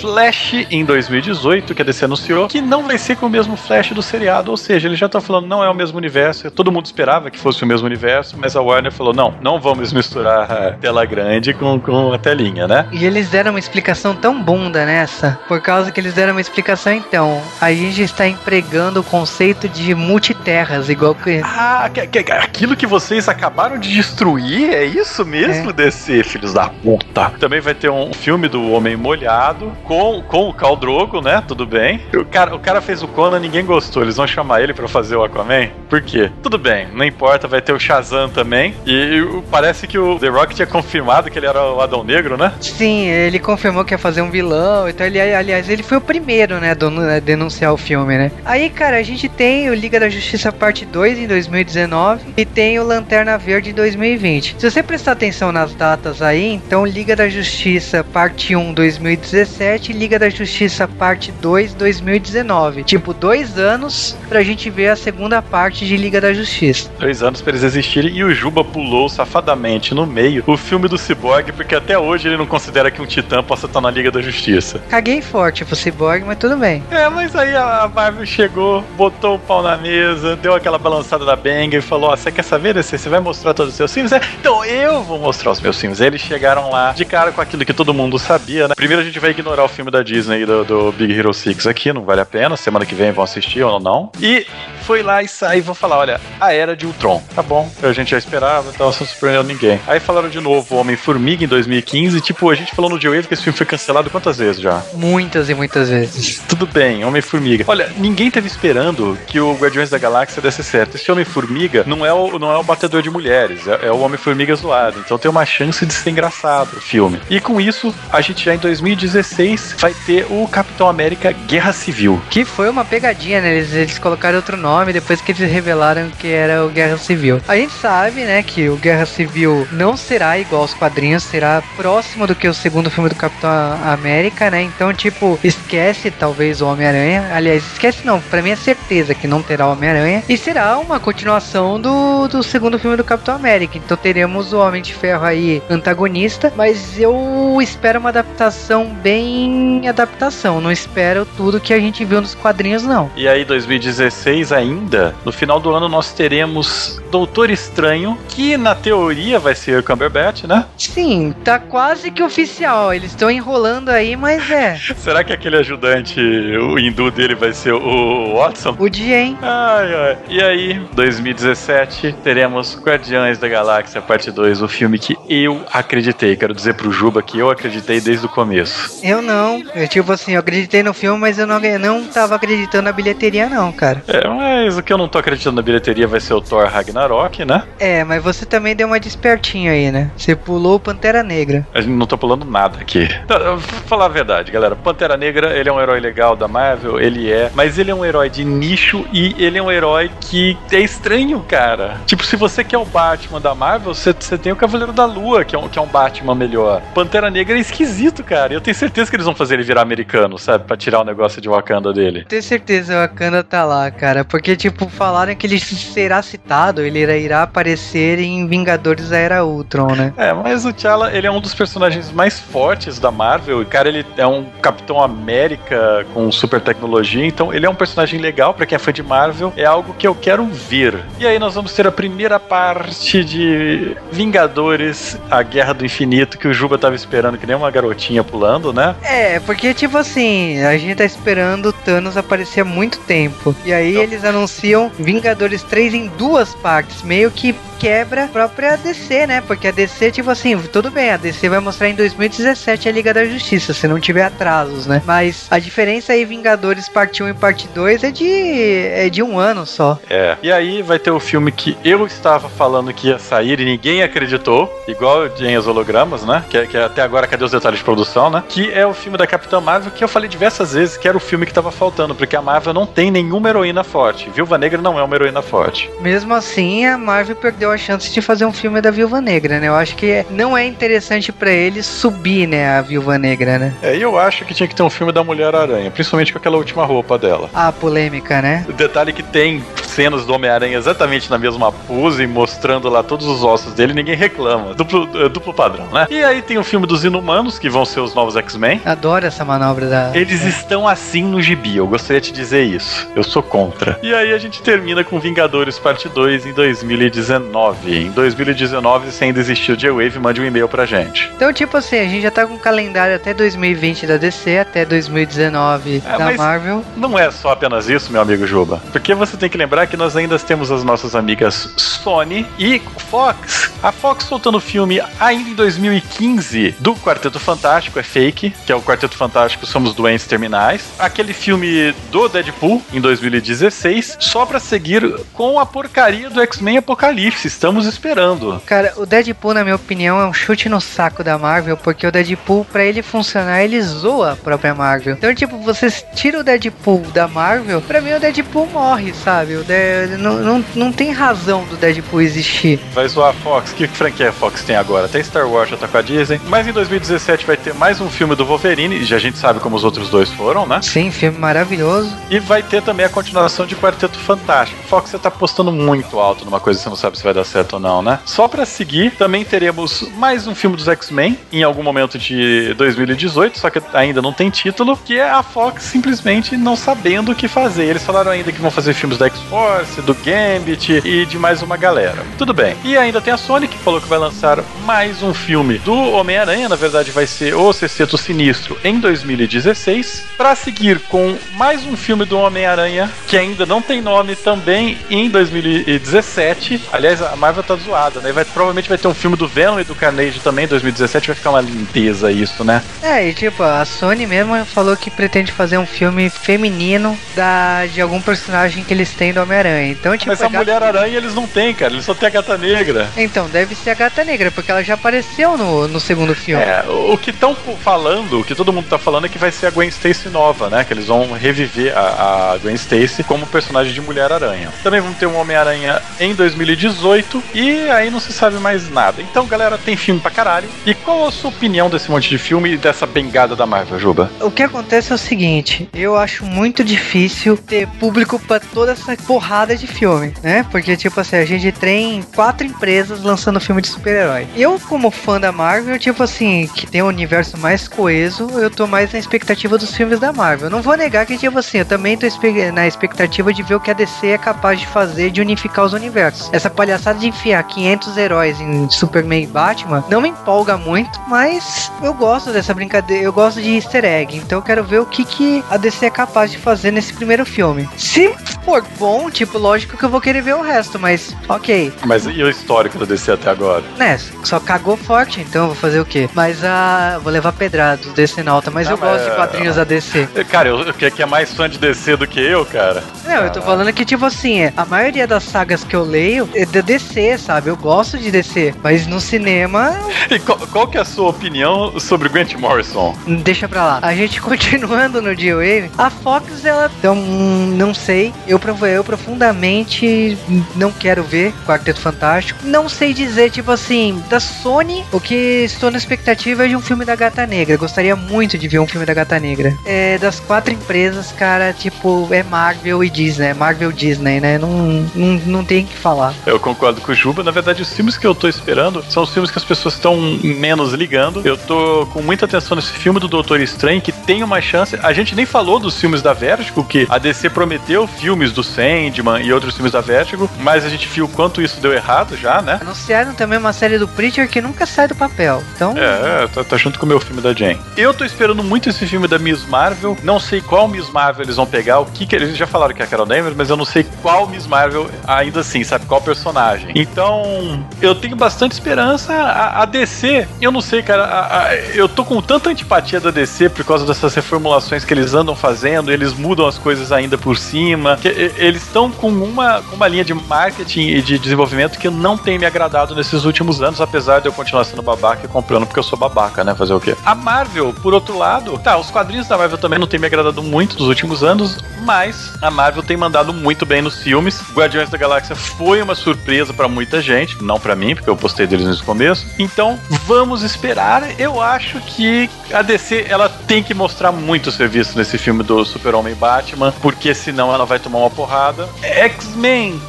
Flash 0.00 0.66
em 0.70 0.84
2018, 0.84 1.74
que 1.74 1.82
a 1.82 1.84
DC 1.84 2.04
anunciou, 2.04 2.48
que 2.48 2.60
não 2.60 2.84
vai 2.86 2.98
ser 2.98 3.16
com 3.16 3.26
o 3.26 3.30
mesmo 3.30 3.56
Flash 3.56 3.90
do 3.90 4.02
seriado, 4.02 4.50
ou 4.50 4.56
seja, 4.56 4.88
ele 4.88 4.96
já 4.96 5.08
tá 5.08 5.20
falando 5.20 5.46
não 5.46 5.62
é 5.62 5.68
o 5.70 5.74
mesmo 5.74 5.98
universo, 5.98 6.50
todo 6.50 6.72
mundo 6.72 6.86
esperava 6.86 7.30
que 7.30 7.38
fosse 7.38 7.62
o 7.62 7.66
mesmo 7.66 7.86
universo, 7.86 8.36
mas 8.38 8.56
a 8.56 8.60
Warner 8.62 8.92
falou 8.92 9.12
não, 9.12 9.34
não 9.40 9.60
vamos 9.60 9.92
misturar 9.92 10.50
a 10.50 10.72
tela 10.72 11.04
grande 11.04 11.52
com, 11.52 11.78
com 11.80 12.12
a 12.12 12.18
telinha, 12.18 12.66
né? 12.66 12.86
E 12.92 13.04
eles 13.04 13.28
deram 13.28 13.50
uma 13.52 13.58
explicação 13.58 14.14
tão 14.14 14.40
bunda 14.42 14.84
nessa, 14.86 15.38
por 15.48 15.60
causa 15.60 15.90
que 15.90 16.00
eles 16.00 16.14
deram 16.14 16.32
uma 16.32 16.40
explicação 16.40 16.92
então. 16.92 17.40
A 17.60 17.72
gente 17.72 18.02
está 18.02 18.26
empregando 18.26 19.00
o 19.00 19.04
conceito 19.04 19.68
de 19.68 19.94
multiterras, 19.94 20.88
igual 20.88 21.14
que. 21.14 21.40
Ah, 21.44 21.90
que- 21.92 22.06
que- 22.22 22.32
aquilo 22.32 22.76
que 22.76 22.86
vocês 22.86 23.28
acabaram 23.28 23.78
de 23.78 23.90
destruir, 23.92 24.70
é 24.72 24.84
isso 24.84 25.24
mesmo, 25.24 25.72
DC, 25.72 26.22
filhos 26.24 26.54
da 26.54 26.68
puta. 26.68 27.30
Também 27.38 27.60
vai 27.60 27.74
ter 27.74 27.90
um 27.90 28.12
filme 28.12 28.48
do 28.48 28.70
Homem 28.72 28.96
Molhado 28.96 29.72
com, 29.90 30.22
com 30.22 30.48
o 30.48 30.54
Khal 30.54 30.76
Drogo, 30.76 31.20
né? 31.20 31.42
Tudo 31.48 31.66
bem. 31.66 32.00
O 32.14 32.24
cara, 32.24 32.54
o 32.54 32.60
cara 32.60 32.80
fez 32.80 33.02
o 33.02 33.08
Conan, 33.08 33.40
ninguém 33.40 33.64
gostou. 33.64 34.04
Eles 34.04 34.16
vão 34.16 34.26
chamar 34.26 34.62
ele 34.62 34.72
pra 34.72 34.86
fazer 34.86 35.16
o 35.16 35.24
Aquaman? 35.24 35.68
Por 35.88 36.00
quê? 36.00 36.30
Tudo 36.40 36.56
bem, 36.56 36.86
não 36.94 37.04
importa, 37.04 37.48
vai 37.48 37.60
ter 37.60 37.72
o 37.72 37.78
Shazam 37.80 38.28
também. 38.28 38.72
E 38.86 39.20
o- 39.20 39.42
parece 39.50 39.88
que 39.88 39.98
o 39.98 40.16
The 40.16 40.28
Rock 40.28 40.54
tinha 40.54 40.66
confirmado 40.66 41.28
que 41.28 41.36
ele 41.36 41.46
era 41.46 41.60
o 41.72 41.80
Adão 41.80 42.04
Negro, 42.04 42.36
né? 42.36 42.52
Sim, 42.60 43.08
ele 43.08 43.40
confirmou 43.40 43.84
que 43.84 43.92
ia 43.92 43.98
fazer 43.98 44.22
um 44.22 44.30
vilão, 44.30 44.88
então 44.88 45.04
ele, 45.04 45.20
aliás, 45.20 45.68
ele 45.68 45.82
foi 45.82 45.98
o 45.98 46.00
primeiro, 46.00 46.60
né, 46.60 46.70
a 46.70 47.18
denunciar 47.18 47.72
o 47.72 47.76
filme, 47.76 48.16
né? 48.16 48.30
Aí, 48.44 48.70
cara, 48.70 48.96
a 48.98 49.02
gente 49.02 49.28
tem 49.28 49.68
o 49.70 49.74
Liga 49.74 49.98
da 49.98 50.08
Justiça 50.08 50.52
Parte 50.52 50.86
2 50.86 51.18
em 51.18 51.26
2019 51.26 52.26
e 52.36 52.44
tem 52.44 52.78
o 52.78 52.84
Lanterna 52.84 53.36
Verde 53.36 53.70
em 53.70 53.74
2020. 53.74 54.54
Se 54.56 54.70
você 54.70 54.82
prestar 54.84 55.12
atenção 55.12 55.50
nas 55.50 55.74
datas 55.74 56.22
aí, 56.22 56.46
então 56.54 56.86
Liga 56.86 57.16
da 57.16 57.28
Justiça 57.28 58.04
Parte 58.04 58.54
1 58.54 58.72
2017 58.72 59.79
Liga 59.88 60.18
da 60.18 60.28
Justiça 60.28 60.86
Parte 60.86 61.32
2 61.32 61.74
2019. 61.74 62.84
Tipo, 62.84 63.14
dois 63.14 63.58
anos 63.58 64.16
pra 64.28 64.42
gente 64.42 64.68
ver 64.70 64.88
a 64.88 64.96
segunda 64.96 65.40
parte 65.40 65.86
de 65.86 65.96
Liga 65.96 66.20
da 66.20 66.32
Justiça. 66.32 66.90
Dois 66.98 67.22
anos 67.22 67.40
pra 67.40 67.52
eles 67.52 67.62
existirem 67.62 68.14
e 68.14 68.22
o 68.22 68.32
Juba 68.32 68.62
pulou 68.62 69.08
safadamente 69.08 69.94
no 69.94 70.06
meio 70.06 70.44
o 70.46 70.56
filme 70.56 70.88
do 70.88 70.98
Cyborg, 70.98 71.52
porque 71.52 71.74
até 71.74 71.98
hoje 71.98 72.28
ele 72.28 72.36
não 72.36 72.46
considera 72.46 72.90
que 72.90 73.00
um 73.00 73.06
titã 73.06 73.42
possa 73.42 73.66
estar 73.66 73.80
na 73.80 73.90
Liga 73.90 74.10
da 74.10 74.20
Justiça. 74.20 74.80
Caguei 74.88 75.22
forte 75.22 75.64
pro 75.64 75.76
Cyborg, 75.76 76.24
mas 76.24 76.38
tudo 76.38 76.56
bem. 76.56 76.82
É, 76.90 77.08
mas 77.08 77.34
aí 77.34 77.54
a 77.54 77.90
Marvel 77.92 78.26
chegou, 78.26 78.84
botou 78.96 79.36
o 79.36 79.38
pau 79.38 79.62
na 79.62 79.76
mesa, 79.76 80.36
deu 80.36 80.54
aquela 80.54 80.78
balançada 80.78 81.24
da 81.24 81.36
Bang 81.36 81.76
e 81.76 81.80
falou: 81.80 82.10
Ó, 82.10 82.16
você 82.16 82.30
quer 82.30 82.42
saber, 82.42 82.74
DC? 82.74 82.98
Você 82.98 83.08
vai 83.08 83.20
mostrar 83.20 83.54
todos 83.54 83.72
os 83.72 83.76
seus 83.76 83.92
filmes? 83.92 84.12
É, 84.12 84.20
então 84.38 84.64
eu 84.64 85.02
vou 85.02 85.18
mostrar 85.18 85.50
os 85.50 85.60
meus 85.60 85.80
filmes. 85.80 86.00
Aí 86.00 86.08
Eles 86.08 86.20
chegaram 86.20 86.70
lá 86.70 86.92
de 86.92 87.04
cara 87.04 87.32
com 87.32 87.40
aquilo 87.40 87.64
que 87.64 87.72
todo 87.72 87.94
mundo 87.94 88.18
sabia, 88.18 88.68
né? 88.68 88.74
Primeiro 88.74 89.02
a 89.02 89.04
gente 89.04 89.18
vai 89.18 89.30
ignorar 89.30 89.64
o 89.64 89.68
filme 89.70 89.90
da 89.90 90.02
Disney 90.02 90.44
do, 90.44 90.64
do 90.64 90.92
Big 90.92 91.12
Hero 91.12 91.32
6 91.32 91.66
aqui, 91.66 91.92
não 91.92 92.02
vale 92.02 92.20
a 92.20 92.26
pena. 92.26 92.56
Semana 92.56 92.84
que 92.84 92.94
vem 92.94 93.12
vão 93.12 93.24
assistir 93.24 93.62
ou 93.62 93.80
não. 93.80 94.10
E 94.20 94.46
foi 94.82 95.02
lá 95.02 95.22
e 95.22 95.28
saiu 95.28 95.58
e 95.58 95.62
vou 95.62 95.74
falar: 95.74 95.98
olha, 95.98 96.20
a 96.40 96.52
era 96.52 96.76
de 96.76 96.86
Ultron. 96.86 97.22
Tá 97.34 97.42
bom, 97.42 97.70
a 97.82 97.92
gente 97.92 98.10
já 98.10 98.18
esperava, 98.18 98.70
então 98.74 98.86
não 98.86 98.92
surpreendeu 98.92 99.42
ninguém. 99.42 99.80
Aí 99.86 100.00
falaram 100.00 100.28
de 100.28 100.40
novo 100.40 100.76
Homem-Formiga 100.76 101.44
em 101.44 101.48
2015. 101.48 102.20
Tipo, 102.20 102.50
a 102.50 102.54
gente 102.54 102.74
falou 102.74 102.90
no 102.90 102.98
J-Wave 102.98 103.28
que 103.28 103.34
esse 103.34 103.42
filme 103.42 103.56
foi 103.56 103.66
cancelado 103.66 104.10
quantas 104.10 104.38
vezes 104.38 104.60
já? 104.60 104.82
Muitas 104.94 105.48
e 105.48 105.54
muitas 105.54 105.88
vezes. 105.88 106.42
Tudo 106.48 106.66
bem, 106.66 107.04
Homem-Formiga. 107.04 107.64
Olha, 107.66 107.90
ninguém 107.96 108.30
teve 108.30 108.46
esperando 108.46 109.16
que 109.26 109.40
o 109.40 109.54
Guardiões 109.54 109.90
da 109.90 109.98
Galáxia 109.98 110.42
desse 110.42 110.64
certo. 110.64 110.96
Esse 110.96 111.10
Homem-Formiga 111.10 111.84
não, 111.86 112.04
é 112.04 112.12
o, 112.12 112.38
não 112.38 112.50
é 112.50 112.56
o 112.56 112.62
batedor 112.62 113.02
de 113.02 113.10
mulheres, 113.10 113.66
é, 113.68 113.86
é 113.86 113.92
o 113.92 114.00
Homem-Formiga 114.00 114.54
zoado. 114.54 114.98
Então 114.98 115.18
tem 115.18 115.30
uma 115.30 115.46
chance 115.46 115.84
de 115.86 115.92
ser 115.92 116.10
engraçado 116.10 116.76
o 116.76 116.80
filme. 116.80 117.20
E 117.30 117.40
com 117.40 117.60
isso, 117.60 117.94
a 118.10 118.20
gente 118.20 118.44
já 118.44 118.54
em 118.54 118.58
2016 118.58 119.59
vai 119.78 119.94
ter 120.06 120.26
o 120.30 120.46
Capitão 120.48 120.88
América 120.88 121.32
Guerra 121.32 121.72
Civil. 121.72 122.20
Que 122.30 122.44
foi 122.44 122.68
uma 122.68 122.84
pegadinha, 122.84 123.40
né? 123.40 123.56
Eles, 123.56 123.72
eles 123.72 123.98
colocaram 123.98 124.36
outro 124.36 124.56
nome 124.56 124.92
depois 124.92 125.20
que 125.20 125.32
eles 125.32 125.50
revelaram 125.50 126.10
que 126.10 126.28
era 126.28 126.64
o 126.64 126.68
Guerra 126.68 126.98
Civil. 126.98 127.40
A 127.46 127.56
gente 127.56 127.72
sabe, 127.74 128.22
né, 128.22 128.42
que 128.42 128.68
o 128.68 128.76
Guerra 128.76 129.06
Civil 129.06 129.66
não 129.72 129.96
será 129.96 130.38
igual 130.38 130.62
aos 130.62 130.74
quadrinhos, 130.74 131.22
será 131.22 131.62
próximo 131.76 132.26
do 132.26 132.34
que 132.34 132.48
o 132.48 132.54
segundo 132.54 132.90
filme 132.90 133.08
do 133.08 133.14
Capitão 133.14 133.50
América, 133.84 134.50
né? 134.50 134.62
Então, 134.62 134.92
tipo, 134.92 135.38
esquece 135.42 136.10
talvez 136.10 136.60
o 136.60 136.66
Homem-Aranha. 136.66 137.30
Aliás, 137.32 137.64
esquece 137.72 138.06
não, 138.06 138.20
pra 138.20 138.42
mim 138.42 138.50
é 138.50 138.56
certeza 138.56 139.14
que 139.14 139.26
não 139.26 139.42
terá 139.42 139.66
o 139.66 139.72
Homem-Aranha. 139.72 140.22
E 140.28 140.36
será 140.36 140.78
uma 140.78 141.00
continuação 141.00 141.80
do, 141.80 142.28
do 142.28 142.42
segundo 142.42 142.78
filme 142.78 142.96
do 142.96 143.04
Capitão 143.04 143.34
América. 143.34 143.78
Então 143.78 143.96
teremos 143.96 144.52
o 144.52 144.58
Homem 144.58 144.82
de 144.82 144.94
Ferro 144.94 145.24
aí 145.24 145.62
antagonista, 145.68 146.52
mas 146.56 146.98
eu 146.98 147.58
espero 147.60 147.98
uma 147.98 148.10
adaptação 148.10 148.86
bem 148.86 149.49
em 149.50 149.88
adaptação. 149.88 150.60
Não 150.60 150.70
espero 150.70 151.26
tudo 151.36 151.60
que 151.60 151.72
a 151.72 151.80
gente 151.80 152.04
viu 152.04 152.20
nos 152.20 152.34
quadrinhos, 152.34 152.82
não. 152.82 153.10
E 153.16 153.28
aí, 153.28 153.44
2016 153.44 154.52
ainda, 154.52 155.14
no 155.24 155.32
final 155.32 155.58
do 155.58 155.70
ano 155.70 155.88
nós 155.88 156.12
teremos 156.12 157.00
Doutor 157.10 157.50
Estranho, 157.50 158.16
que 158.28 158.56
na 158.56 158.74
teoria 158.74 159.38
vai 159.38 159.54
ser 159.54 159.78
o 159.78 159.82
Cumberbatch, 159.82 160.44
né? 160.44 160.66
Sim, 160.76 161.34
tá 161.44 161.58
quase 161.58 162.10
que 162.10 162.22
oficial. 162.22 162.94
Eles 162.94 163.10
estão 163.10 163.30
enrolando 163.30 163.88
aí, 163.88 164.16
mas 164.16 164.48
é. 164.50 164.76
Será 164.96 165.24
que 165.24 165.32
aquele 165.32 165.56
ajudante, 165.56 166.20
o 166.20 166.78
hindu 166.78 167.10
dele 167.10 167.34
vai 167.34 167.52
ser 167.52 167.72
o 167.72 168.36
Watson? 168.36 168.76
O 168.78 168.88
dia, 168.88 169.20
hein? 169.20 169.38
Ai, 169.42 169.94
ai. 169.94 170.18
E 170.28 170.42
aí, 170.42 170.80
2017, 170.92 172.14
teremos 172.22 172.78
Guardiões 172.80 173.38
da 173.38 173.48
Galáxia 173.48 174.00
Parte 174.00 174.30
2, 174.30 174.62
o 174.62 174.68
filme 174.68 174.98
que 174.98 175.16
eu 175.28 175.64
acreditei. 175.72 176.36
Quero 176.36 176.54
dizer 176.54 176.74
pro 176.74 176.92
Juba 176.92 177.22
que 177.22 177.38
eu 177.38 177.50
acreditei 177.50 178.00
desde 178.00 178.26
o 178.26 178.28
começo. 178.28 179.00
Eu 179.02 179.20
não. 179.20 179.29
Eu, 179.74 179.88
tipo 179.88 180.12
assim, 180.12 180.32
eu 180.32 180.40
acreditei 180.40 180.82
no 180.82 180.92
filme, 180.92 181.18
mas 181.18 181.38
eu 181.38 181.46
não, 181.46 181.58
eu 181.60 181.78
não 181.78 182.04
tava 182.04 182.34
acreditando 182.34 182.84
na 182.84 182.92
bilheteria, 182.92 183.48
não, 183.48 183.72
cara. 183.72 184.02
É, 184.08 184.26
mas 184.26 184.76
o 184.76 184.82
que 184.82 184.92
eu 184.92 184.98
não 184.98 185.08
tô 185.08 185.18
acreditando 185.18 185.56
na 185.56 185.62
bilheteria 185.62 186.06
vai 186.06 186.20
ser 186.20 186.34
o 186.34 186.40
Thor 186.40 186.66
Ragnarok, 186.66 187.44
né? 187.44 187.62
É, 187.78 188.04
mas 188.04 188.22
você 188.22 188.44
também 188.44 188.74
deu 188.74 188.86
uma 188.86 188.98
despertinha 188.98 189.72
aí, 189.72 189.90
né? 189.90 190.10
Você 190.16 190.34
pulou 190.34 190.76
o 190.76 190.80
Pantera 190.80 191.22
Negra. 191.22 191.66
A 191.72 191.80
gente 191.80 191.92
não 191.92 192.06
tá 192.06 192.16
pulando 192.16 192.44
nada 192.44 192.78
aqui. 192.80 193.08
Eu 193.28 193.58
vou 193.58 193.80
falar 193.86 194.06
a 194.06 194.08
verdade, 194.08 194.50
galera. 194.50 194.74
Pantera 194.76 195.16
Negra, 195.16 195.56
ele 195.56 195.68
é 195.68 195.72
um 195.72 195.80
herói 195.80 196.00
legal 196.00 196.34
da 196.34 196.48
Marvel, 196.48 197.00
ele 197.00 197.30
é. 197.30 197.50
Mas 197.54 197.78
ele 197.78 197.90
é 197.90 197.94
um 197.94 198.04
herói 198.04 198.28
de 198.28 198.44
nicho 198.44 199.06
e 199.12 199.34
ele 199.38 199.58
é 199.58 199.62
um 199.62 199.70
herói 199.70 200.10
que 200.20 200.58
é 200.72 200.80
estranho, 200.80 201.40
cara. 201.40 202.00
Tipo, 202.06 202.24
se 202.24 202.36
você 202.36 202.64
quer 202.64 202.78
o 202.78 202.84
Batman 202.84 203.40
da 203.40 203.54
Marvel, 203.54 203.94
você, 203.94 204.12
você 204.18 204.36
tem 204.36 204.52
o 204.52 204.56
Cavaleiro 204.56 204.92
da 204.92 205.04
Lua, 205.04 205.44
que 205.44 205.54
é, 205.54 205.58
um, 205.58 205.68
que 205.68 205.78
é 205.78 205.82
um 205.82 205.86
Batman 205.86 206.34
melhor. 206.34 206.82
Pantera 206.94 207.30
Negra 207.30 207.56
é 207.56 207.60
esquisito, 207.60 208.24
cara. 208.24 208.52
Eu 208.52 208.60
tenho 208.60 208.74
certeza 208.74 209.10
que 209.10 209.16
eles 209.20 209.26
vão 209.26 209.34
fazer 209.34 209.54
ele 209.54 209.62
virar 209.62 209.82
americano, 209.82 210.38
sabe? 210.38 210.64
Pra 210.64 210.76
tirar 210.76 211.00
o 211.00 211.04
negócio 211.04 211.40
de 211.40 211.48
Wakanda 211.48 211.92
dele. 211.92 212.24
Tenho 212.28 212.42
certeza 212.42 212.94
o 212.94 213.00
Wakanda 213.00 213.44
tá 213.44 213.64
lá, 213.64 213.90
cara. 213.90 214.24
Porque, 214.24 214.56
tipo, 214.56 214.88
falaram 214.88 215.34
que 215.34 215.46
ele 215.46 215.58
será 215.60 216.22
citado, 216.22 216.80
ele 216.80 216.98
irá, 216.98 217.42
aparecer 217.42 218.18
em 218.18 218.46
Vingadores 218.46 219.10
da 219.10 219.18
Era 219.18 219.44
Ultron, 219.44 219.94
né? 219.94 220.12
É, 220.16 220.32
mas 220.32 220.64
o 220.64 220.72
T'Challa, 220.72 221.12
ele 221.12 221.26
é 221.26 221.30
um 221.30 221.40
dos 221.40 221.54
personagens 221.54 222.10
mais 222.10 222.40
fortes 222.40 222.98
da 222.98 223.10
Marvel. 223.10 223.62
E, 223.62 223.64
cara, 223.64 223.88
ele 223.88 224.06
é 224.16 224.26
um 224.26 224.44
Capitão 224.62 225.02
América 225.02 226.06
com 226.14 226.30
super 226.32 226.60
tecnologia, 226.60 227.26
então 227.26 227.52
ele 227.52 227.66
é 227.66 227.70
um 227.70 227.74
personagem 227.74 228.20
legal 228.20 228.54
pra 228.54 228.66
quem 228.66 228.76
é 228.76 228.78
fã 228.78 228.92
de 228.92 229.02
Marvel. 229.02 229.52
É 229.56 229.64
algo 229.64 229.94
que 229.94 230.06
eu 230.06 230.14
quero 230.14 230.46
ver. 230.46 230.98
E 231.18 231.26
aí 231.26 231.38
nós 231.38 231.54
vamos 231.54 231.72
ter 231.74 231.86
a 231.86 231.92
primeira 231.92 232.40
parte 232.40 233.22
de 233.24 233.96
Vingadores, 234.10 235.18
a 235.30 235.42
Guerra 235.42 235.74
do 235.74 235.84
Infinito, 235.84 236.38
que 236.38 236.48
o 236.48 236.54
Juba 236.54 236.78
tava 236.78 236.94
esperando 236.94 237.36
que 237.36 237.46
nem 237.46 237.56
uma 237.56 237.70
garotinha 237.70 238.24
pulando, 238.24 238.72
né? 238.72 238.94
É, 239.02 239.09
porque, 239.46 239.74
tipo 239.74 239.96
assim, 239.96 240.62
a 240.62 240.76
gente 240.76 240.96
tá 240.96 241.04
esperando 241.04 241.66
o 241.66 241.72
Thanos 241.72 242.16
aparecer 242.16 242.60
há 242.60 242.64
muito 242.64 242.98
tempo. 243.00 243.54
E 243.64 243.72
aí 243.72 243.96
eles 243.96 244.24
anunciam 244.24 244.90
Vingadores 244.98 245.62
3 245.62 245.94
em 245.94 246.06
duas 246.08 246.54
partes, 246.54 247.02
meio 247.02 247.30
que 247.30 247.54
quebra 247.80 248.24
a 248.24 248.28
própria 248.28 248.76
DC, 248.76 249.26
né? 249.26 249.40
Porque 249.40 249.66
a 249.66 249.70
DC, 249.70 250.10
tipo 250.12 250.30
assim, 250.30 250.56
tudo 250.70 250.90
bem, 250.90 251.10
a 251.10 251.16
DC 251.16 251.48
vai 251.48 251.60
mostrar 251.60 251.88
em 251.88 251.94
2017 251.94 252.88
a 252.88 252.92
Liga 252.92 253.14
da 253.14 253.24
Justiça, 253.24 253.72
se 253.72 253.88
não 253.88 253.98
tiver 253.98 254.22
atrasos, 254.22 254.86
né? 254.86 255.02
Mas 255.06 255.46
a 255.50 255.58
diferença 255.58 256.12
aí, 256.12 256.26
Vingadores 256.26 256.90
parte 256.90 257.22
1 257.22 257.30
e 257.30 257.34
parte 257.34 257.66
2 257.68 258.04
é 258.04 258.10
de, 258.10 258.86
é 258.92 259.08
de 259.08 259.22
um 259.22 259.38
ano 259.38 259.64
só. 259.64 259.98
É. 260.10 260.36
E 260.42 260.52
aí 260.52 260.82
vai 260.82 260.98
ter 260.98 261.10
o 261.10 261.18
filme 261.18 261.50
que 261.50 261.76
eu 261.82 262.06
estava 262.06 262.50
falando 262.50 262.92
que 262.92 263.08
ia 263.08 263.18
sair 263.18 263.58
e 263.58 263.64
ninguém 263.64 264.02
acreditou, 264.02 264.70
igual 264.86 265.26
em 265.40 265.56
os 265.56 265.66
hologramas, 265.66 266.22
né? 266.22 266.44
Que, 266.50 266.66
que 266.66 266.76
até 266.76 267.00
agora, 267.00 267.26
cadê 267.26 267.44
os 267.44 267.50
detalhes 267.50 267.78
de 267.78 267.84
produção, 267.84 268.28
né? 268.28 268.44
Que 268.46 268.70
é 268.72 268.86
o 268.86 268.92
filme 269.00 269.16
da 269.16 269.26
Capitã 269.26 269.60
Marvel, 269.60 269.90
que 269.90 270.04
eu 270.04 270.08
falei 270.08 270.28
diversas 270.28 270.74
vezes 270.74 270.96
que 270.96 271.08
era 271.08 271.16
o 271.16 271.20
filme 271.20 271.46
que 271.46 271.52
tava 271.52 271.72
faltando, 271.72 272.14
porque 272.14 272.36
a 272.36 272.42
Marvel 272.42 272.74
não 272.74 272.86
tem 272.86 273.10
nenhuma 273.10 273.48
heroína 273.48 273.82
forte. 273.82 274.28
Viúva 274.30 274.58
Negra 274.58 274.80
não 274.80 274.98
é 274.98 275.02
uma 275.02 275.14
heroína 275.16 275.42
forte. 275.42 275.90
Mesmo 276.00 276.34
assim, 276.34 276.84
a 276.84 276.98
Marvel 276.98 277.34
perdeu 277.34 277.70
a 277.70 277.78
chance 277.78 278.12
de 278.12 278.20
fazer 278.20 278.44
um 278.44 278.52
filme 278.52 278.80
da 278.80 278.90
Viúva 278.90 279.20
Negra, 279.20 279.58
né? 279.58 279.68
Eu 279.68 279.74
acho 279.74 279.96
que 279.96 280.24
não 280.30 280.56
é 280.56 280.66
interessante 280.66 281.32
pra 281.32 281.50
eles 281.50 281.86
subir, 281.86 282.46
né, 282.46 282.78
a 282.78 282.82
Viúva 282.82 283.18
Negra, 283.18 283.58
né? 283.58 283.74
É, 283.82 283.96
e 283.96 284.02
eu 284.02 284.18
acho 284.18 284.44
que 284.44 284.54
tinha 284.54 284.68
que 284.68 284.74
ter 284.74 284.82
um 284.82 284.90
filme 284.90 285.12
da 285.12 285.24
Mulher-Aranha, 285.24 285.90
principalmente 285.90 286.32
com 286.32 286.38
aquela 286.38 286.58
última 286.58 286.84
roupa 286.84 287.16
dela. 287.18 287.48
A 287.54 287.72
polêmica, 287.72 288.42
né? 288.42 288.66
O 288.68 288.72
detalhe 288.72 289.10
é 289.10 289.12
que 289.12 289.22
tem 289.22 289.64
cenas 289.86 290.24
do 290.24 290.32
Homem-Aranha 290.32 290.76
exatamente 290.76 291.30
na 291.30 291.38
mesma 291.38 291.72
pose, 291.72 292.26
mostrando 292.26 292.88
lá 292.88 293.02
todos 293.02 293.26
os 293.26 293.42
ossos 293.42 293.72
dele, 293.74 293.92
ninguém 293.92 294.14
reclama. 294.14 294.74
Duplo, 294.74 295.08
é, 295.14 295.28
duplo 295.28 295.52
padrão, 295.52 295.86
né? 295.92 296.06
E 296.10 296.22
aí 296.22 296.42
tem 296.42 296.58
o 296.58 296.64
filme 296.64 296.86
dos 296.86 297.04
Inumanos, 297.04 297.58
que 297.58 297.68
vão 297.68 297.84
ser 297.84 298.00
os 298.00 298.14
novos 298.14 298.36
X-Men. 298.36 298.80
Adoro 298.90 299.26
essa 299.26 299.44
manobra 299.44 299.86
da. 299.88 300.10
Eles 300.14 300.42
estão 300.44 300.86
assim 300.86 301.22
no 301.22 301.40
gibi, 301.40 301.76
eu 301.76 301.86
gostaria 301.86 302.20
de 302.20 302.32
dizer 302.32 302.64
isso. 302.64 303.08
Eu 303.14 303.22
sou 303.22 303.42
contra. 303.42 303.98
E 304.02 304.12
aí 304.12 304.32
a 304.32 304.38
gente 304.38 304.60
termina 304.62 305.04
com 305.04 305.18
Vingadores 305.20 305.78
Parte 305.78 306.08
2 306.08 306.46
em 306.46 306.52
2019. 306.52 308.06
Em 308.06 308.10
2019, 308.10 309.10
se 309.12 309.24
ainda 309.24 309.40
existiu 309.40 309.74
o 309.74 309.76
J-Wave, 309.76 310.18
mande 310.18 310.40
um 310.40 310.44
e-mail 310.44 310.68
pra 310.68 310.84
gente. 310.86 311.30
Então, 311.36 311.52
tipo 311.52 311.76
assim, 311.76 311.98
a 311.98 312.04
gente 312.04 312.22
já 312.22 312.30
tá 312.30 312.46
com 312.46 312.54
o 312.54 312.58
calendário 312.58 313.14
até 313.14 313.32
2020 313.32 314.06
da 314.06 314.16
DC, 314.16 314.58
até 314.58 314.84
2019 314.84 316.02
É, 316.04 316.18
da 316.18 316.32
Marvel. 316.32 316.84
Não 316.96 317.18
é 317.18 317.30
só 317.30 317.50
apenas 317.52 317.88
isso, 317.88 318.10
meu 318.12 318.20
amigo 318.20 318.46
Juba. 318.46 318.80
Porque 318.92 319.14
você 319.14 319.36
tem 319.36 319.48
que 319.48 319.56
lembrar 319.56 319.86
que 319.86 319.96
nós 319.96 320.16
ainda 320.16 320.38
temos 320.38 320.70
as 320.72 320.82
nossas 320.82 321.14
amigas 321.14 321.72
Sony 321.76 322.46
e 322.58 322.80
Fox. 323.10 323.70
A 323.82 323.92
Fox 323.92 324.24
soltando 324.24 324.56
o 324.56 324.60
filme 324.60 325.00
ainda 325.18 325.50
em 325.50 325.54
2015 325.54 326.74
do 326.78 326.94
Quarteto 326.94 327.38
Fantástico, 327.38 327.98
é 327.98 328.02
fake, 328.02 328.52
que 328.66 328.72
é 328.72 328.76
o 328.76 328.79
Quarteto 328.82 329.16
Fantástico 329.16 329.66
Somos 329.66 329.94
Doentes 329.94 330.26
Terminais. 330.26 330.82
Aquele 330.98 331.32
filme 331.32 331.92
do 332.10 332.28
Deadpool 332.28 332.82
em 332.92 333.00
2016, 333.00 334.16
só 334.20 334.46
pra 334.46 334.58
seguir 334.60 335.02
com 335.32 335.58
a 335.58 335.66
porcaria 335.66 336.28
do 336.30 336.40
X-Men 336.42 336.78
Apocalipse. 336.78 337.46
Estamos 337.48 337.86
esperando. 337.86 338.60
Cara, 338.66 338.92
o 338.96 339.06
Deadpool, 339.06 339.54
na 339.54 339.62
minha 339.64 339.76
opinião, 339.76 340.20
é 340.20 340.26
um 340.26 340.32
chute 340.32 340.68
no 340.68 340.80
saco 340.80 341.22
da 341.24 341.36
Marvel, 341.38 341.76
porque 341.76 342.06
o 342.06 342.12
Deadpool, 342.12 342.64
pra 342.64 342.84
ele 342.84 343.02
funcionar, 343.02 343.62
ele 343.62 343.80
zoa 343.82 344.32
a 344.32 344.36
própria 344.36 344.74
Marvel. 344.74 345.14
Então, 345.14 345.34
tipo, 345.34 345.58
você 345.58 345.90
tira 346.14 346.40
o 346.40 346.44
Deadpool 346.44 347.00
da 347.12 347.26
Marvel, 347.28 347.80
pra 347.82 348.00
mim 348.00 348.12
o 348.12 348.20
Deadpool 348.20 348.66
morre, 348.66 349.12
sabe? 349.12 349.56
O 349.56 349.64
De- 349.64 350.16
não, 350.18 350.34
não, 350.40 350.64
não 350.74 350.92
tem 350.92 351.10
razão 351.12 351.64
do 351.64 351.76
Deadpool 351.76 352.20
existir. 352.22 352.78
Vai 352.92 353.08
zoar 353.08 353.30
a 353.30 353.32
Fox? 353.32 353.72
Que 353.72 353.86
franquia 353.88 354.28
a 354.30 354.32
Fox 354.32 354.62
tem 354.62 354.76
agora? 354.76 355.08
Tem 355.08 355.22
Star 355.22 355.48
Wars, 355.48 355.70
já 355.70 355.76
tá 355.76 355.88
com 355.88 355.96
a 355.98 356.02
Disney. 356.02 356.40
Mas 356.46 356.66
em 356.66 356.72
2017 356.72 357.46
vai 357.46 357.56
ter 357.56 357.74
mais 357.74 358.00
um 358.00 358.08
filme 358.08 358.34
do 358.34 358.44
Wolverine, 358.44 358.69
e 358.78 359.04
já 359.04 359.16
a 359.16 359.18
gente 359.18 359.38
sabe 359.38 359.58
como 359.60 359.76
os 359.76 359.84
outros 359.84 360.08
dois 360.08 360.30
foram, 360.30 360.66
né? 360.66 360.80
Sim, 360.82 361.10
filme 361.10 361.38
maravilhoso. 361.38 362.14
E 362.30 362.38
vai 362.38 362.62
ter 362.62 362.82
também 362.82 363.04
a 363.04 363.08
continuação 363.08 363.66
de 363.66 363.74
Quarteto 363.74 364.18
Fantástico. 364.18 364.80
Fox, 364.84 365.10
você 365.10 365.18
tá 365.18 365.28
apostando 365.28 365.72
muito 365.72 366.18
alto 366.18 366.44
numa 366.44 366.60
coisa 366.60 366.78
que 366.78 366.84
você 366.84 366.88
não 366.88 366.96
sabe 366.96 367.18
se 367.18 367.24
vai 367.24 367.34
dar 367.34 367.44
certo 367.44 367.74
ou 367.74 367.80
não, 367.80 368.00
né? 368.00 368.20
Só 368.24 368.46
pra 368.46 368.64
seguir, 368.64 369.12
também 369.12 369.44
teremos 369.44 370.08
mais 370.16 370.46
um 370.46 370.54
filme 370.54 370.76
dos 370.76 370.86
X-Men 370.86 371.38
em 371.52 371.62
algum 371.62 371.82
momento 371.82 372.18
de 372.18 372.72
2018, 372.74 373.58
só 373.58 373.70
que 373.70 373.82
ainda 373.92 374.22
não 374.22 374.32
tem 374.32 374.50
título, 374.50 374.96
que 374.96 375.18
é 375.18 375.28
a 375.28 375.42
Fox 375.42 375.82
simplesmente 375.84 376.56
não 376.56 376.76
sabendo 376.76 377.32
o 377.32 377.34
que 377.34 377.48
fazer. 377.48 377.84
Eles 377.84 378.04
falaram 378.04 378.30
ainda 378.30 378.52
que 378.52 378.60
vão 378.60 378.70
fazer 378.70 378.94
filmes 378.94 379.18
da 379.18 379.26
X-Force, 379.26 380.00
do 380.02 380.14
Gambit 380.14 381.02
e 381.04 381.26
de 381.26 381.38
mais 381.38 381.62
uma 381.62 381.76
galera. 381.76 382.24
Tudo 382.38 382.54
bem. 382.54 382.76
E 382.84 382.96
ainda 382.96 383.20
tem 383.20 383.32
a 383.32 383.36
Sony 383.36 383.66
que 383.66 383.78
falou 383.78 384.00
que 384.00 384.08
vai 384.08 384.18
lançar 384.18 384.62
mais 384.84 385.22
um 385.22 385.34
filme 385.34 385.78
do 385.78 385.94
Homem-Aranha, 385.94 386.68
na 386.68 386.76
verdade 386.76 387.10
vai 387.10 387.26
ser 387.26 387.54
O 387.54 387.72
Sexteto 387.72 388.16
Sinistro 388.16 388.59
em 388.84 388.98
2016, 389.00 390.24
Pra 390.36 390.54
seguir 390.54 390.98
com 391.00 391.36
mais 391.52 391.84
um 391.84 391.96
filme 391.96 392.24
do 392.24 392.38
Homem-Aranha 392.38 393.10
que 393.26 393.36
ainda 393.36 393.66
não 393.66 393.82
tem 393.82 394.00
nome 394.00 394.34
também 394.34 394.96
em 395.10 395.28
2017. 395.28 396.80
Aliás, 396.92 397.20
a 397.22 397.36
Marvel 397.36 397.62
tá 397.62 397.74
zoada, 397.76 398.20
né? 398.20 398.32
Vai, 398.32 398.44
provavelmente 398.44 398.88
vai 398.88 398.96
ter 398.98 399.08
um 399.08 399.14
filme 399.14 399.36
do 399.36 399.46
Venom 399.46 399.78
e 399.78 399.84
do 399.84 399.94
Carnage 399.94 400.40
também 400.40 400.64
em 400.64 400.68
2017, 400.68 401.26
vai 401.28 401.36
ficar 401.36 401.50
uma 401.50 401.60
limpeza 401.60 402.32
isso, 402.32 402.64
né? 402.64 402.82
É, 403.02 403.28
e 403.28 403.34
tipo, 403.34 403.62
a 403.62 403.84
Sony 403.84 404.26
mesmo 404.26 404.64
falou 404.64 404.96
que 404.96 405.10
pretende 405.10 405.52
fazer 405.52 405.78
um 405.78 405.86
filme 405.86 406.30
feminino 406.30 407.16
da, 407.36 407.86
de 407.86 408.00
algum 408.00 408.20
personagem 408.20 408.82
que 408.84 408.94
eles 408.94 409.10
têm 409.12 409.32
do 409.32 409.40
Homem-Aranha. 409.42 409.90
Então, 409.92 410.16
tipo, 410.16 410.28
Mas 410.30 410.40
a 410.42 410.48
já- 410.48 410.58
Mulher-Aranha 410.58 411.16
eles 411.16 411.34
não 411.34 411.46
têm, 411.46 411.74
cara, 411.74 411.92
eles 411.92 412.04
só 412.04 412.14
têm 412.14 412.28
a 412.28 412.30
Gata 412.30 412.56
Negra. 412.56 413.08
Então, 413.16 413.48
deve 413.48 413.74
ser 413.74 413.90
a 413.90 413.94
Gata 413.94 414.24
Negra, 414.24 414.50
porque 414.50 414.70
ela 414.70 414.82
já 414.82 414.94
apareceu 414.94 415.56
no, 415.56 415.86
no 415.88 416.00
segundo 416.00 416.34
filme. 416.34 416.62
É, 416.62 416.84
o 416.88 417.16
que 417.18 417.30
estão 417.30 417.54
falando, 417.82 418.39
o 418.40 418.44
que 418.44 418.54
todo 418.54 418.72
mundo 418.72 418.88
tá 418.88 418.98
falando 418.98 419.26
é 419.26 419.28
que 419.28 419.38
vai 419.38 419.52
ser 419.52 419.66
a 419.66 419.70
Gwen 419.70 419.88
Stacy 419.88 420.28
nova, 420.28 420.68
né? 420.68 420.84
Que 420.84 420.92
eles 420.92 421.06
vão 421.06 421.32
reviver 421.32 421.96
a, 421.96 422.52
a 422.52 422.58
Gwen 422.58 422.74
Stacy 422.74 423.22
como 423.22 423.46
personagem 423.46 423.92
de 423.92 424.00
Mulher-Aranha. 424.00 424.72
Também 424.82 425.00
vamos 425.00 425.18
ter 425.18 425.26
um 425.26 425.36
Homem-Aranha 425.36 426.00
em 426.18 426.34
2018 426.34 427.42
e 427.54 427.88
aí 427.90 428.10
não 428.10 428.20
se 428.20 428.32
sabe 428.32 428.58
mais 428.58 428.90
nada. 428.90 429.22
Então, 429.22 429.46
galera, 429.46 429.78
tem 429.78 429.96
filme 429.96 430.20
pra 430.20 430.30
caralho. 430.30 430.68
E 430.86 430.94
qual 430.94 431.28
a 431.28 431.32
sua 431.32 431.50
opinião 431.50 431.90
desse 431.90 432.10
monte 432.10 432.28
de 432.28 432.38
filme 432.38 432.72
e 432.72 432.76
dessa 432.76 433.06
bengada 433.06 433.54
da 433.54 433.66
Marvel, 433.66 433.98
Juba? 433.98 434.30
O 434.40 434.50
que 434.50 434.62
acontece 434.62 435.12
é 435.12 435.14
o 435.14 435.18
seguinte, 435.18 435.88
eu 435.92 436.16
acho 436.16 436.44
muito 436.44 436.82
difícil 436.82 437.56
ter 437.56 437.86
público 437.86 438.38
pra 438.38 438.60
toda 438.60 438.92
essa 438.92 439.16
porrada 439.16 439.76
de 439.76 439.86
filme, 439.86 440.32
né? 440.42 440.64
Porque, 440.70 440.96
tipo 440.96 441.20
assim, 441.20 441.36
a 441.36 441.44
gente 441.44 441.72
tem 441.72 442.22
quatro 442.34 442.66
empresas 442.66 443.22
lançando 443.22 443.60
filme 443.60 443.82
de 443.82 443.88
super-herói. 443.88 444.46
Eu, 444.56 444.78
como 444.88 445.10
fã 445.10 445.40
da 445.40 445.52
Marvel, 445.52 445.98
tipo 445.98 446.22
assim, 446.22 446.68
que 446.74 446.86
tem 446.86 447.02
um 447.02 447.06
universo 447.06 447.58
mais 447.58 447.88
coeso, 447.88 448.29
eu 448.38 448.70
tô 448.70 448.86
mais 448.86 449.12
na 449.12 449.18
expectativa 449.18 449.76
dos 449.76 449.94
filmes 449.94 450.20
da 450.20 450.32
Marvel. 450.32 450.70
Não 450.70 450.82
vou 450.82 450.96
negar 450.96 451.26
que, 451.26 451.36
tipo 451.36 451.58
assim, 451.58 451.78
eu 451.78 451.84
também 451.84 452.16
tô 452.16 452.26
na 452.72 452.86
expectativa 452.86 453.52
de 453.52 453.62
ver 453.62 453.74
o 453.74 453.80
que 453.80 453.90
a 453.90 453.94
DC 453.94 454.28
é 454.28 454.38
capaz 454.38 454.78
de 454.78 454.86
fazer 454.86 455.30
de 455.30 455.40
unificar 455.40 455.84
os 455.84 455.92
universos. 455.92 456.50
Essa 456.52 456.70
palhaçada 456.70 457.18
de 457.18 457.28
enfiar 457.28 457.62
500 457.62 458.16
heróis 458.16 458.60
em 458.60 458.88
Superman 458.90 459.42
e 459.42 459.46
Batman 459.46 460.04
não 460.08 460.20
me 460.20 460.28
empolga 460.28 460.76
muito, 460.76 461.20
mas 461.28 461.90
eu 462.02 462.14
gosto 462.14 462.52
dessa 462.52 462.74
brincadeira, 462.74 463.24
eu 463.24 463.32
gosto 463.32 463.60
de 463.60 463.76
easter 463.76 464.04
egg, 464.04 464.36
então 464.36 464.58
eu 464.58 464.62
quero 464.62 464.84
ver 464.84 465.00
o 465.00 465.06
que, 465.06 465.24
que 465.24 465.64
a 465.70 465.76
DC 465.76 466.06
é 466.06 466.10
capaz 466.10 466.50
de 466.50 466.58
fazer 466.58 466.90
nesse 466.90 467.12
primeiro 467.12 467.44
filme. 467.44 467.88
Se 467.96 468.34
for 468.64 468.84
bom, 468.98 469.30
tipo, 469.30 469.58
lógico 469.58 469.96
que 469.96 470.04
eu 470.04 470.08
vou 470.08 470.20
querer 470.20 470.42
ver 470.42 470.54
o 470.54 470.62
resto, 470.62 470.98
mas 470.98 471.34
ok, 471.48 471.92
Mas 472.04 472.26
e 472.26 472.42
o 472.42 472.48
histórico 472.50 472.98
da 472.98 473.04
DC 473.06 473.32
até 473.32 473.50
agora? 473.50 473.82
né? 473.96 474.18
Só 474.44 474.58
cagou 474.60 474.96
forte, 474.96 475.40
então 475.40 475.62
eu 475.62 475.66
vou 475.68 475.76
fazer 475.76 476.00
o 476.00 476.04
quê? 476.04 476.28
Mas 476.34 476.64
ah, 476.64 477.18
vou 477.22 477.32
levar 477.32 477.52
pedrado 477.52 478.10
desse 478.10 478.42
nauta, 478.42 478.70
mas 478.70 478.86
Não, 478.86 478.94
eu 478.94 478.98
gosto 478.98 479.20
mas- 479.22 479.24
de 479.30 479.36
quadrinhos 479.36 479.76
da 479.76 479.84
DC. 479.84 480.28
Cara, 480.50 480.68
eu, 480.68 480.92
que, 480.94 481.10
que 481.10 481.22
é 481.22 481.26
mais 481.26 481.52
fã 481.54 481.68
de 481.68 481.78
DC 481.78 482.16
do 482.16 482.26
que 482.26 482.40
eu, 482.40 482.64
cara. 482.66 483.02
Não, 483.24 483.44
eu 483.44 483.50
tô 483.52 483.60
falando 483.62 483.92
que, 483.92 484.04
tipo 484.04 484.24
assim, 484.24 484.60
é, 484.60 484.72
a 484.76 484.84
maioria 484.84 485.26
das 485.26 485.44
sagas 485.44 485.84
que 485.84 485.94
eu 485.94 486.02
leio 486.04 486.48
é 486.54 486.64
da 486.66 486.80
DC, 486.80 487.38
sabe? 487.38 487.68
Eu 487.70 487.76
gosto 487.76 488.18
de 488.18 488.30
DC, 488.30 488.74
mas 488.82 489.06
no 489.06 489.20
cinema, 489.20 489.94
E 490.30 490.38
qual, 490.38 490.58
qual 490.58 490.86
que 490.88 490.98
é 490.98 491.00
a 491.00 491.04
sua 491.04 491.28
opinião 491.30 491.98
sobre 492.00 492.28
Grant 492.28 492.54
Morrison? 492.54 493.14
deixa 493.42 493.68
pra 493.68 493.84
lá. 493.84 493.98
A 494.02 494.14
gente 494.14 494.40
continuando 494.42 495.20
no 495.22 495.34
G-Wave, 495.34 495.90
a 495.98 496.10
Fox, 496.10 496.64
ela, 496.64 496.90
então, 496.98 497.14
não 497.14 497.92
sei, 497.94 498.32
eu, 498.50 498.60
eu 498.88 499.04
profundamente 499.04 500.36
não 500.74 500.90
quero 500.90 501.22
ver 501.22 501.54
Quarteto 501.66 502.00
Fantástico. 502.00 502.60
Não 502.64 502.88
sei 502.88 503.14
dizer, 503.14 503.50
tipo 503.50 503.70
assim, 503.70 504.22
da 504.28 504.40
Sony, 504.40 505.04
o 505.12 505.20
que 505.20 505.34
estou 505.64 505.90
na 505.90 505.98
expectativa 505.98 506.64
é 506.64 506.68
de 506.68 506.76
um 506.76 506.80
filme 506.80 507.04
da 507.04 507.14
Gata 507.14 507.46
Negra. 507.46 507.76
Gostaria 507.76 508.16
muito 508.16 508.58
de 508.58 508.66
ver 508.66 508.80
um 508.80 508.86
filme 508.86 509.06
da 509.06 509.14
Gata 509.14 509.38
Negra. 509.38 509.76
É, 509.84 510.18
das 510.18 510.40
quatro 510.40 510.72
empresas, 510.72 511.32
cara, 511.32 511.72
tipo, 511.72 512.28
é 512.30 512.42
Marvel 512.42 513.04
e 513.04 513.10
Disney, 513.10 513.48
é 513.48 513.54
Marvel 513.54 513.92
Disney, 513.92 514.40
né? 514.40 514.58
Não, 514.58 515.08
não, 515.14 515.40
não 515.46 515.64
tem 515.64 515.84
o 515.84 515.86
que 515.86 515.96
falar. 515.96 516.34
Eu 516.44 516.58
concordo 516.58 517.00
com 517.00 517.12
o 517.12 517.14
Juba. 517.14 517.42
Na 517.42 517.50
verdade, 517.50 517.82
os 517.82 517.92
filmes 517.92 518.16
que 518.18 518.26
eu 518.26 518.34
tô 518.34 518.48
esperando 518.48 519.04
são 519.08 519.22
os 519.22 519.32
filmes 519.32 519.50
que 519.50 519.58
as 519.58 519.64
pessoas 519.64 519.94
estão 519.94 520.16
menos 520.42 520.92
ligando. 520.92 521.42
Eu 521.44 521.56
tô 521.56 522.06
com 522.12 522.22
muita 522.22 522.46
atenção 522.46 522.74
nesse 522.74 522.92
filme 522.92 523.20
do 523.20 523.28
Doutor 523.28 523.60
Estranho, 523.60 524.00
que 524.00 524.12
tem 524.12 524.42
uma 524.42 524.60
chance. 524.60 524.98
A 525.02 525.12
gente 525.12 525.34
nem 525.34 525.46
falou 525.46 525.78
dos 525.78 525.98
filmes 526.00 526.22
da 526.22 526.32
Vertigo, 526.32 526.84
que 526.84 527.06
a 527.08 527.18
DC 527.18 527.50
prometeu 527.50 528.06
filmes 528.40 528.52
do 528.52 528.62
Sandman 528.64 529.42
e 529.44 529.52
outros 529.52 529.74
filmes 529.74 529.92
da 529.92 530.00
Vertigo, 530.00 530.50
mas 530.60 530.84
a 530.84 530.88
gente 530.88 531.06
viu 531.08 531.26
o 531.26 531.28
quanto 531.28 531.60
isso 531.60 531.78
deu 531.80 531.92
errado 531.92 532.36
já, 532.38 532.62
né? 532.62 532.78
Anunciaram 532.80 533.34
também 533.34 533.58
uma 533.58 533.72
série 533.72 533.98
do 533.98 534.08
Preacher 534.08 534.48
que 534.48 534.62
nunca 534.62 534.86
sai 534.86 535.06
do 535.06 535.14
papel. 535.14 535.62
Então, 535.76 535.94
É, 535.96 536.46
tá, 536.48 536.64
tá 536.64 536.76
junto 536.78 536.98
com 536.98 537.04
o 537.04 537.08
meu 537.08 537.20
filme 537.20 537.42
da 537.42 537.52
Jane. 537.52 537.78
Eu 537.98 538.14
tô 538.14 538.24
esperando 538.24 538.64
muito 538.64 538.88
esse 538.88 539.06
filme 539.06 539.28
da 539.28 539.38
Miss 539.38 539.66
Marvel. 539.66 540.16
Não 540.22 540.40
sei 540.40 540.62
qual 540.62 540.88
Miss 540.88 541.10
Marvel 541.10 541.44
eles 541.44 541.56
vão 541.56 541.66
pegar, 541.66 541.98
o 542.00 542.06
que 542.06 542.24
que 542.24 542.34
eles 542.34 542.56
já 542.56 542.66
falaram 542.66 542.94
que 542.94 543.02
é 543.02 543.04
a 543.04 543.08
Carol 543.08 543.26
Danvers, 543.26 543.54
mas 543.54 543.68
eu 543.68 543.76
não 543.76 543.84
sei 543.84 544.06
qual 544.22 544.46
Miss 544.46 544.66
Marvel 544.66 545.10
ainda 545.26 545.60
assim, 545.60 545.84
sabe? 545.84 546.06
Qual 546.06 546.20
personagem. 546.22 546.92
Então, 546.94 547.84
eu 548.00 548.14
tenho 548.14 548.36
bastante 548.36 548.72
esperança. 548.72 549.34
A, 549.34 549.82
a 549.82 549.84
DC, 549.84 550.48
eu 550.62 550.72
não 550.72 550.80
sei, 550.80 551.02
cara. 551.02 551.24
a- 551.24 551.58
a- 551.68 551.74
eu 551.94 552.08
tô 552.08 552.24
com 552.24 552.40
tanta 552.40 552.70
antipatia 552.70 553.20
da 553.20 553.30
DC 553.30 553.68
por 553.68 553.84
causa 553.84 554.06
dessas 554.06 554.34
reformulações 554.34 555.04
que 555.04 555.12
eles 555.12 555.34
andam 555.34 555.54
fazendo, 555.54 556.10
eles 556.10 556.32
mudam 556.32 556.66
as 556.66 556.78
coisas 556.78 557.12
ainda 557.12 557.36
por 557.36 557.58
cima. 557.58 558.16
que 558.20 558.28
eles 558.30 558.82
estão 558.82 559.10
com 559.10 559.28
uma, 559.28 559.80
uma 559.92 560.08
linha 560.08 560.24
de 560.24 560.34
marketing 560.34 561.08
e 561.08 561.22
de 561.22 561.38
desenvolvimento 561.38 561.98
que 561.98 562.08
não 562.08 562.36
tem 562.36 562.58
me 562.58 562.66
agradado 562.66 563.14
nesses 563.14 563.44
últimos 563.44 563.82
anos, 563.82 564.00
apesar 564.00 564.40
de 564.40 564.48
eu 564.48 564.52
continuar 564.52 564.84
sendo 564.84 565.02
babaca 565.02 565.44
e 565.44 565.48
comprando 565.48 565.86
porque 565.86 565.98
eu 565.98 566.04
sou 566.04 566.18
babaca, 566.18 566.64
né? 566.64 566.74
Fazer 566.74 566.94
o 566.94 567.00
quê? 567.00 567.16
A 567.24 567.34
Marvel, 567.34 567.92
por 567.92 568.14
outro 568.14 568.36
lado, 568.36 568.78
tá, 568.78 568.96
os 568.98 569.10
quadrinhos 569.10 569.48
da 569.48 569.56
Marvel 569.56 569.78
também 569.78 569.98
não 569.98 570.06
tem 570.06 570.20
me 570.20 570.26
agradado 570.26 570.62
muito 570.62 570.98
nos 570.98 571.08
últimos 571.08 571.42
anos, 571.42 571.78
mas 572.04 572.52
a 572.62 572.70
Marvel 572.70 573.02
tem 573.02 573.16
mandado 573.16 573.52
muito 573.52 573.84
bem 573.84 574.02
nos 574.02 574.22
filmes. 574.22 574.62
Guardiões 574.72 575.10
da 575.10 575.18
Galáxia 575.18 575.54
foi 575.54 576.02
uma 576.02 576.14
surpresa 576.14 576.72
pra 576.72 576.88
muita 576.88 577.20
gente, 577.20 577.62
não 577.62 577.78
pra 577.78 577.94
mim, 577.94 578.14
porque 578.14 578.30
eu 578.30 578.36
postei 578.36 578.66
deles 578.66 578.86
no 578.86 579.04
começo. 579.04 579.46
Então, 579.58 579.98
vamos 580.26 580.62
esperar. 580.62 581.38
Eu 581.40 581.60
acho 581.60 582.00
que 582.00 582.48
a 582.72 582.82
DC 582.82 583.26
ela 583.28 583.48
tem 583.48 583.82
que 583.82 583.94
mostrar 583.94 584.32
muito 584.32 584.70
serviço 584.70 585.16
nesse 585.16 585.38
filme 585.38 585.62
do 585.62 585.84
Super-Homem 585.84 586.34
Batman, 586.34 586.92
porque 587.00 587.34
senão 587.34 587.72
ela 587.72 587.84
vai 587.84 587.98
tomar 587.98 588.18
uma 588.20 588.30
porrada. 588.30 588.88
X-Men, 589.02 590.00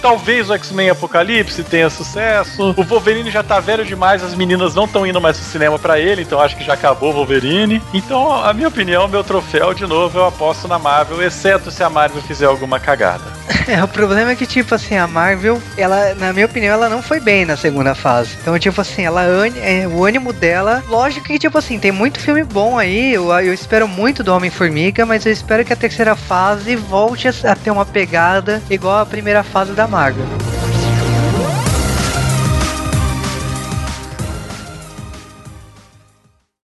talvez 0.00 0.48
o 0.50 0.54
X-Men 0.54 0.90
Apocalipse 0.90 1.62
tenha 1.64 1.90
sucesso. 1.90 2.74
O 2.76 2.82
Wolverine 2.82 3.30
já 3.30 3.42
tá 3.42 3.60
velho 3.60 3.84
demais, 3.84 4.22
as 4.22 4.34
meninas 4.34 4.74
não 4.74 4.84
estão 4.84 5.06
indo 5.06 5.20
mais 5.20 5.38
no 5.38 5.44
cinema 5.44 5.78
pra 5.78 5.98
ele, 5.98 6.22
então 6.22 6.40
acho 6.40 6.56
que 6.56 6.64
já 6.64 6.74
acabou 6.74 7.10
o 7.10 7.14
Wolverine. 7.14 7.82
Então, 7.92 8.32
a 8.44 8.52
minha 8.52 8.68
opinião, 8.68 9.08
meu 9.08 9.24
troféu, 9.24 9.74
de 9.74 9.86
novo, 9.86 10.18
eu 10.18 10.26
aposto 10.26 10.68
na 10.68 10.78
Marvel, 10.78 11.22
exceto 11.22 11.70
se 11.70 11.82
a 11.82 11.90
Marvel 11.90 12.22
fizer 12.22 12.46
alguma 12.46 12.78
cagada. 12.80 13.38
É, 13.68 13.84
o 13.84 13.88
problema 13.88 14.30
é 14.30 14.34
que, 14.34 14.46
tipo 14.46 14.74
assim, 14.74 14.96
a 14.96 15.06
Marvel, 15.06 15.60
ela, 15.76 16.14
na 16.14 16.32
minha 16.32 16.46
opinião, 16.46 16.72
ela 16.72 16.88
não 16.88 17.02
foi 17.02 17.20
bem 17.20 17.44
na 17.44 17.54
segunda 17.54 17.94
fase. 17.94 18.30
Então, 18.40 18.58
tipo 18.58 18.80
assim, 18.80 19.04
ela 19.04 19.24
é, 19.24 19.86
o 19.86 20.06
ânimo 20.06 20.32
dela. 20.32 20.82
Lógico 20.88 21.26
que, 21.26 21.38
tipo 21.38 21.58
assim, 21.58 21.78
tem 21.78 21.92
muito 21.92 22.18
filme 22.18 22.42
bom 22.42 22.78
aí. 22.78 23.12
Eu, 23.12 23.30
eu 23.40 23.52
espero 23.52 23.86
muito 23.86 24.24
do 24.24 24.32
Homem-Formiga, 24.32 25.04
mas 25.04 25.26
eu 25.26 25.32
espero 25.32 25.66
que 25.66 25.72
a 25.74 25.76
terceira 25.76 26.16
fase 26.16 26.76
volte 26.76 27.28
a, 27.28 27.47
a 27.48 27.56
ter 27.56 27.70
uma 27.70 27.86
pegada 27.86 28.62
igual 28.68 28.98
a 28.98 29.06
primeira 29.06 29.42
fase 29.42 29.72
da 29.72 29.86
Marvel. 29.86 30.26